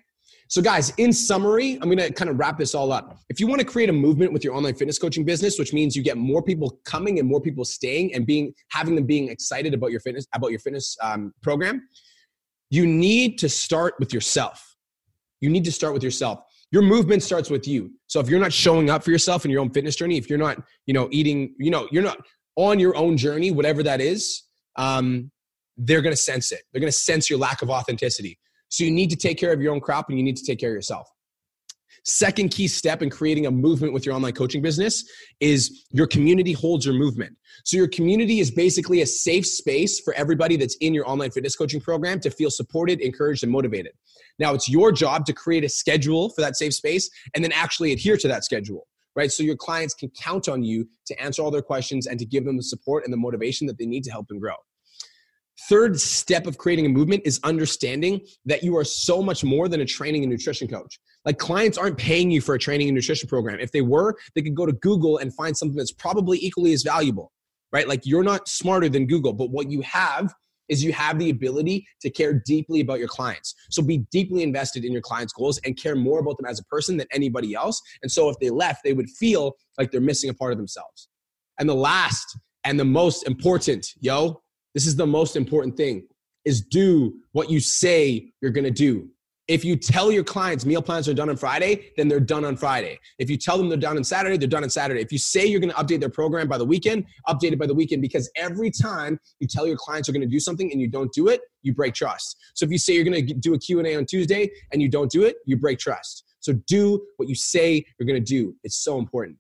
So, 0.51 0.61
guys, 0.61 0.93
in 0.97 1.13
summary, 1.13 1.75
I'm 1.75 1.89
going 1.89 1.99
to 1.99 2.13
kind 2.13 2.29
of 2.29 2.37
wrap 2.37 2.59
this 2.59 2.75
all 2.75 2.91
up. 2.91 3.17
If 3.29 3.39
you 3.39 3.47
want 3.47 3.61
to 3.61 3.65
create 3.65 3.89
a 3.89 3.93
movement 3.93 4.33
with 4.33 4.43
your 4.43 4.53
online 4.53 4.75
fitness 4.75 4.99
coaching 4.99 5.25
business, 5.25 5.61
which 5.61 5.73
means 5.73 5.95
you 5.95 6.03
get 6.03 6.17
more 6.17 6.43
people 6.43 6.81
coming 6.85 7.21
and 7.21 7.29
more 7.29 7.41
people 7.41 7.65
staying 7.65 8.13
and 8.15 8.27
being 8.27 8.53
having 8.73 8.97
them 8.97 9.07
being 9.07 9.29
excited 9.29 9.75
about 9.75 9.93
your 9.93 10.01
fitness 10.01 10.27
about 10.35 10.51
your 10.51 10.59
fitness 10.59 10.97
um, 11.03 11.33
program, 11.41 11.87
you 12.69 12.85
need 12.85 13.39
to 13.39 13.49
start 13.49 13.95
with 14.01 14.13
yourself. 14.13 14.75
You 15.41 15.51
need 15.51 15.65
to 15.67 15.73
start 15.73 15.95
with 15.95 16.03
yourself. 16.03 16.41
Your 16.73 16.83
movement 16.83 17.23
starts 17.23 17.49
with 17.49 17.69
you. 17.69 17.93
So 18.09 18.19
if 18.19 18.29
you're 18.29 18.41
not 18.41 18.53
showing 18.53 18.91
up 18.91 19.05
for 19.05 19.13
yourself 19.13 19.45
in 19.45 19.53
your 19.53 19.61
own 19.61 19.71
fitness 19.71 19.95
journey, 19.95 20.17
if 20.17 20.29
you're 20.29 20.37
not, 20.37 20.61
you 20.85 20.95
know, 20.95 21.09
eating, 21.13 21.55
you 21.61 21.71
know, 21.71 21.87
you're 21.93 22.03
not 22.03 22.19
on 22.57 22.81
your 22.81 22.97
own 22.97 23.17
journey, 23.17 23.53
whatever 23.53 23.85
that 23.85 24.01
is, 24.01 24.43
um, 24.75 25.31
they're 25.77 26.03
going 26.03 26.13
to 26.13 26.21
sense 26.21 26.51
it. 26.51 26.63
They're 26.73 26.81
going 26.81 26.93
to 26.93 26.99
sense 26.99 27.31
your 27.31 27.39
lack 27.39 27.63
of 27.63 27.71
authenticity. 27.71 28.37
So 28.71 28.85
you 28.85 28.91
need 28.91 29.11
to 29.11 29.17
take 29.17 29.39
care 29.39 29.53
of 29.53 29.61
your 29.61 29.75
own 29.75 29.81
crop 29.81 30.09
and 30.09 30.19
you 30.19 30.25
need 30.25 30.37
to 30.37 30.45
take 30.45 30.59
care 30.59 30.71
of 30.71 30.75
yourself. 30.75 31.09
Second 32.05 32.51
key 32.51 32.67
step 32.67 33.03
in 33.03 33.11
creating 33.11 33.47
a 33.47 33.51
movement 33.51 33.93
with 33.93 34.07
your 34.07 34.15
online 34.15 34.33
coaching 34.33 34.63
business 34.63 35.05
is 35.41 35.85
your 35.91 36.07
community 36.07 36.53
holds 36.53 36.87
your 36.87 36.95
movement. 36.95 37.37
So 37.65 37.77
your 37.77 37.89
community 37.89 38.41
is 38.41 38.51
basically 38.51 39.03
a 39.03 39.07
safe 39.07 39.47
space 39.47 40.01
for 40.01 40.15
everybody 40.15 40.57
that's 40.57 40.77
in 40.77 40.95
your 40.95 41.09
online 41.09 41.31
fitness 41.31 41.57
coaching 41.57 41.81
program 41.81 42.21
to 42.21 42.31
feel 42.31 42.51
supported, 42.51 43.01
encouraged, 43.01 43.43
and 43.43 43.53
motivated. 43.53 43.93
Now 44.39 44.55
it's 44.55 44.69
your 44.69 44.93
job 44.93 45.27
to 45.27 45.35
create 45.35 45.65
a 45.65 45.69
schedule 45.69 46.31
for 46.31 46.41
that 46.41 46.57
safe 46.57 46.73
space 46.73 47.11
and 47.35 47.45
then 47.45 47.53
actually 47.53 47.93
adhere 47.93 48.17
to 48.17 48.29
that 48.29 48.45
schedule. 48.45 48.87
Right. 49.17 49.33
So 49.33 49.43
your 49.43 49.57
clients 49.57 49.93
can 49.93 50.09
count 50.11 50.49
on 50.49 50.63
you 50.63 50.89
to 51.07 51.21
answer 51.21 51.43
all 51.43 51.51
their 51.51 51.63
questions 51.63 52.07
and 52.07 52.19
to 52.21 52.25
give 52.25 52.45
them 52.45 52.57
the 52.57 52.63
support 52.63 53.05
and 53.05 53.13
the 53.13 53.17
motivation 53.17 53.67
that 53.67 53.77
they 53.77 53.85
need 53.85 54.05
to 54.05 54.11
help 54.11 54.29
them 54.29 54.39
grow. 54.39 54.55
Third 55.69 56.01
step 56.01 56.47
of 56.47 56.59
creating 56.59 56.87
a 56.87 56.89
movement 56.89 57.23
is 57.25 57.39
understanding 57.45 58.21
that 58.45 58.63
you 58.63 58.77
are 58.77 58.85
so 58.85 59.23
much 59.23 59.45
more 59.45 59.69
than 59.69 59.81
a 59.81 59.85
training 59.85 60.23
and 60.23 60.31
nutrition 60.31 60.69
coach. 60.69 60.99
Like 61.25 61.39
clients 61.39 61.77
aren't 61.77 61.99
paying 61.99 62.31
you 62.31 62.41
for 62.41 62.55
a 62.55 62.59
training 62.59 62.89
and 62.89 62.95
nutrition 62.95 63.29
program. 63.29 63.61
If 63.61 63.73
they 63.73 63.83
were, 63.83 64.17
they 64.35 64.43
could 64.43 64.55
go 64.55 64.65
to 64.65 64.73
Google 64.73 65.19
and 65.19 65.35
find 65.35 65.57
something 65.57 65.77
that's 65.77 65.93
probably 65.93 66.39
equally 66.39 66.73
as 66.73 66.83
valuable, 66.83 67.33
right? 67.73 67.87
Like 67.87 68.07
you're 68.07 68.25
not 68.25 68.49
smarter 68.49 68.89
than 68.89 69.07
Google, 69.07 69.33
but 69.33 69.51
what 69.51 69.71
you 69.71 69.83
have 69.83 70.33
is 70.71 70.83
you 70.83 70.93
have 70.93 71.19
the 71.19 71.29
ability 71.31 71.87
to 72.01 72.09
care 72.09 72.33
deeply 72.33 72.81
about 72.81 72.99
your 72.99 73.09
clients. 73.09 73.55
So 73.71 73.83
be 73.83 73.99
deeply 74.11 74.43
invested 74.43 74.85
in 74.85 74.93
your 74.93 75.03
clients' 75.03 75.33
goals 75.33 75.61
and 75.65 75.77
care 75.77 75.97
more 75.97 76.21
about 76.21 76.39
them 76.39 76.47
as 76.47 76.61
a 76.61 76.65
person 76.65 76.97
than 76.97 77.09
anybody 77.13 77.55
else. 77.55 77.83
And 78.03 78.11
so 78.11 78.31
if 78.31 78.37
they 78.41 78.51
left, 78.51 78.83
they 78.85 78.93
would 78.93 79.11
feel 79.11 79.57
like 79.77 79.91
they're 79.91 80.01
missing 80.01 80.31
a 80.31 80.35
part 80.35 80.53
of 80.53 80.59
themselves. 80.59 81.09
And 81.59 81.69
the 81.69 81.75
last 81.75 82.39
and 82.65 82.79
the 82.79 82.85
most 82.85 83.27
important, 83.27 83.87
yo, 84.01 84.41
this 84.75 84.87
is 84.87 84.97
the 84.97 85.07
most 85.07 85.37
important 85.37 85.77
thing 85.77 86.07
is 86.45 86.61
do 86.63 87.15
what 87.33 87.51
you 87.51 87.61
say 87.61 88.33
you're 88.41 88.51
going 88.51 88.65
to 88.65 88.71
do. 88.71 89.09
If 89.49 89.65
you 89.65 89.75
tell 89.75 90.13
your 90.13 90.23
clients 90.23 90.65
meal 90.65 90.81
plans 90.81 91.09
are 91.09 91.15
done 91.15 91.29
on 91.29 91.37
Friday, 91.37 91.91
then 91.97 92.07
they're 92.07 92.21
done 92.21 92.45
on 92.45 92.57
Friday. 92.57 93.01
If 93.19 93.29
you 93.29 93.37
tell 93.37 93.59
them 93.59 93.69
they're 93.69 93.77
done 93.77 93.97
on 93.97 94.05
Saturday, 94.05 94.37
they're 94.37 94.47
done 94.47 94.63
on 94.63 94.71
Saturday. 94.71 95.01
If 95.01 95.11
you 95.11 95.19
say 95.19 95.45
you're 95.45 95.59
going 95.59 95.73
to 95.73 95.77
update 95.77 95.99
their 95.99 96.09
program 96.09 96.47
by 96.47 96.57
the 96.57 96.65
weekend, 96.65 97.05
update 97.27 97.51
it 97.51 97.59
by 97.59 97.67
the 97.67 97.75
weekend 97.75 98.01
because 98.01 98.31
every 98.37 98.71
time 98.71 99.19
you 99.41 99.49
tell 99.49 99.67
your 99.67 99.77
clients 99.77 100.07
you're 100.07 100.13
going 100.13 100.21
to 100.21 100.33
do 100.33 100.39
something 100.39 100.71
and 100.71 100.81
you 100.81 100.87
don't 100.87 101.13
do 101.13 101.27
it, 101.27 101.41
you 101.63 101.75
break 101.75 101.95
trust. 101.95 102.37
So 102.55 102.65
if 102.65 102.71
you 102.71 102.79
say 102.79 102.95
you're 102.95 103.05
going 103.05 103.27
to 103.27 103.35
do 103.35 103.55
a 103.55 103.59
Q&A 103.59 103.97
on 103.97 104.07
Tuesday 104.07 104.49
and 104.73 104.81
you 104.81 104.89
don't 104.89 105.11
do 105.11 105.25
it, 105.25 105.37
you 105.47 105.57
break 105.57 105.81
trust. 105.81 106.25
So 106.39 106.53
do 106.69 107.05
what 107.17 107.29
you 107.29 107.35
say 107.35 107.85
you're 107.99 108.07
going 108.07 108.23
to 108.23 108.25
do. 108.25 108.55
It's 108.63 108.77
so 108.77 108.99
important. 108.99 109.37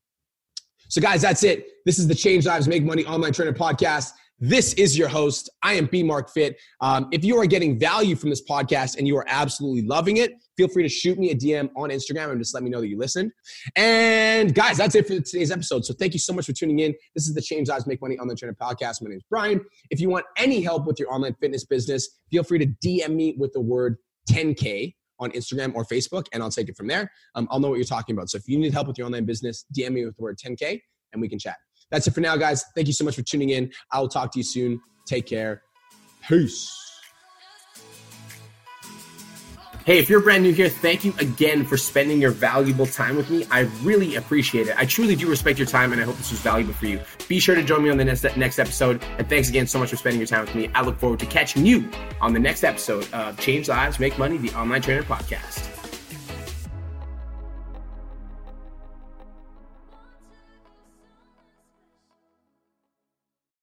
So 0.88 1.00
guys, 1.00 1.22
that's 1.22 1.44
it. 1.44 1.68
This 1.86 2.00
is 2.00 2.08
the 2.08 2.16
Change 2.16 2.46
Lives 2.46 2.66
Make 2.66 2.82
Money 2.82 3.04
Online 3.06 3.32
Trainer 3.32 3.52
podcast. 3.52 4.10
This 4.42 4.72
is 4.74 4.96
your 4.96 5.08
host. 5.08 5.50
I 5.62 5.74
am 5.74 5.84
B 5.84 6.02
Mark 6.02 6.30
Fit. 6.30 6.58
Um, 6.80 7.08
if 7.12 7.22
you 7.22 7.36
are 7.36 7.44
getting 7.44 7.78
value 7.78 8.16
from 8.16 8.30
this 8.30 8.42
podcast 8.42 8.96
and 8.96 9.06
you 9.06 9.14
are 9.18 9.26
absolutely 9.28 9.82
loving 9.82 10.16
it, 10.16 10.32
feel 10.56 10.66
free 10.66 10.82
to 10.82 10.88
shoot 10.88 11.18
me 11.18 11.30
a 11.30 11.34
DM 11.34 11.68
on 11.76 11.90
Instagram 11.90 12.30
and 12.30 12.40
just 12.40 12.54
let 12.54 12.62
me 12.62 12.70
know 12.70 12.80
that 12.80 12.88
you 12.88 12.96
listened. 12.96 13.32
And 13.76 14.54
guys, 14.54 14.78
that's 14.78 14.94
it 14.94 15.06
for 15.06 15.20
today's 15.20 15.50
episode. 15.50 15.84
So 15.84 15.92
thank 15.92 16.14
you 16.14 16.18
so 16.18 16.32
much 16.32 16.46
for 16.46 16.52
tuning 16.52 16.78
in. 16.78 16.94
This 17.14 17.28
is 17.28 17.34
the 17.34 17.42
Change 17.42 17.68
Lives 17.68 17.86
Make 17.86 18.00
Money 18.00 18.16
Online 18.18 18.34
Trainer 18.34 18.56
podcast. 18.58 19.02
My 19.02 19.10
name 19.10 19.18
is 19.18 19.24
Brian. 19.28 19.60
If 19.90 20.00
you 20.00 20.08
want 20.08 20.24
any 20.38 20.62
help 20.62 20.86
with 20.86 20.98
your 20.98 21.12
online 21.12 21.34
fitness 21.34 21.66
business, 21.66 22.08
feel 22.30 22.42
free 22.42 22.60
to 22.60 22.66
DM 22.82 23.10
me 23.10 23.34
with 23.36 23.52
the 23.52 23.60
word 23.60 23.98
10K 24.30 24.94
on 25.18 25.30
Instagram 25.32 25.74
or 25.74 25.84
Facebook, 25.84 26.24
and 26.32 26.42
I'll 26.42 26.50
take 26.50 26.70
it 26.70 26.78
from 26.78 26.86
there. 26.86 27.12
Um, 27.34 27.46
I'll 27.50 27.60
know 27.60 27.68
what 27.68 27.76
you're 27.76 27.84
talking 27.84 28.16
about. 28.16 28.30
So 28.30 28.38
if 28.38 28.48
you 28.48 28.58
need 28.58 28.72
help 28.72 28.88
with 28.88 28.96
your 28.96 29.04
online 29.04 29.26
business, 29.26 29.66
DM 29.76 29.92
me 29.92 30.06
with 30.06 30.16
the 30.16 30.22
word 30.22 30.38
10K 30.38 30.80
and 31.12 31.20
we 31.20 31.28
can 31.28 31.38
chat. 31.38 31.56
That's 31.90 32.06
it 32.06 32.14
for 32.14 32.20
now, 32.20 32.36
guys. 32.36 32.64
Thank 32.74 32.86
you 32.86 32.92
so 32.92 33.04
much 33.04 33.16
for 33.16 33.22
tuning 33.22 33.50
in. 33.50 33.72
I 33.92 34.00
will 34.00 34.08
talk 34.08 34.32
to 34.32 34.38
you 34.38 34.44
soon. 34.44 34.80
Take 35.06 35.26
care. 35.26 35.62
Peace. 36.28 36.76
Hey, 39.86 39.98
if 39.98 40.10
you're 40.10 40.20
brand 40.20 40.42
new 40.42 40.52
here, 40.52 40.68
thank 40.68 41.04
you 41.04 41.14
again 41.18 41.64
for 41.64 41.78
spending 41.78 42.20
your 42.20 42.32
valuable 42.32 42.84
time 42.86 43.16
with 43.16 43.30
me. 43.30 43.46
I 43.50 43.60
really 43.82 44.16
appreciate 44.16 44.68
it. 44.68 44.78
I 44.78 44.84
truly 44.84 45.16
do 45.16 45.26
respect 45.28 45.58
your 45.58 45.66
time, 45.66 45.92
and 45.92 46.00
I 46.00 46.04
hope 46.04 46.16
this 46.16 46.30
was 46.30 46.40
valuable 46.40 46.74
for 46.74 46.86
you. 46.86 47.00
Be 47.28 47.40
sure 47.40 47.54
to 47.54 47.64
join 47.64 47.82
me 47.82 47.88
on 47.90 47.96
the 47.96 48.04
next, 48.04 48.24
next 48.36 48.58
episode. 48.58 49.02
And 49.16 49.26
thanks 49.28 49.48
again 49.48 49.66
so 49.66 49.78
much 49.78 49.88
for 49.88 49.96
spending 49.96 50.20
your 50.20 50.28
time 50.28 50.42
with 50.42 50.54
me. 50.54 50.68
I 50.74 50.82
look 50.82 50.98
forward 50.98 51.18
to 51.20 51.26
catching 51.26 51.64
you 51.64 51.90
on 52.20 52.34
the 52.34 52.40
next 52.40 52.62
episode 52.62 53.10
of 53.14 53.40
Change 53.40 53.68
Lives, 53.68 53.98
Make 53.98 54.18
Money, 54.18 54.36
the 54.36 54.50
Online 54.50 54.82
Trainer 54.82 55.02
Podcast. 55.02 55.79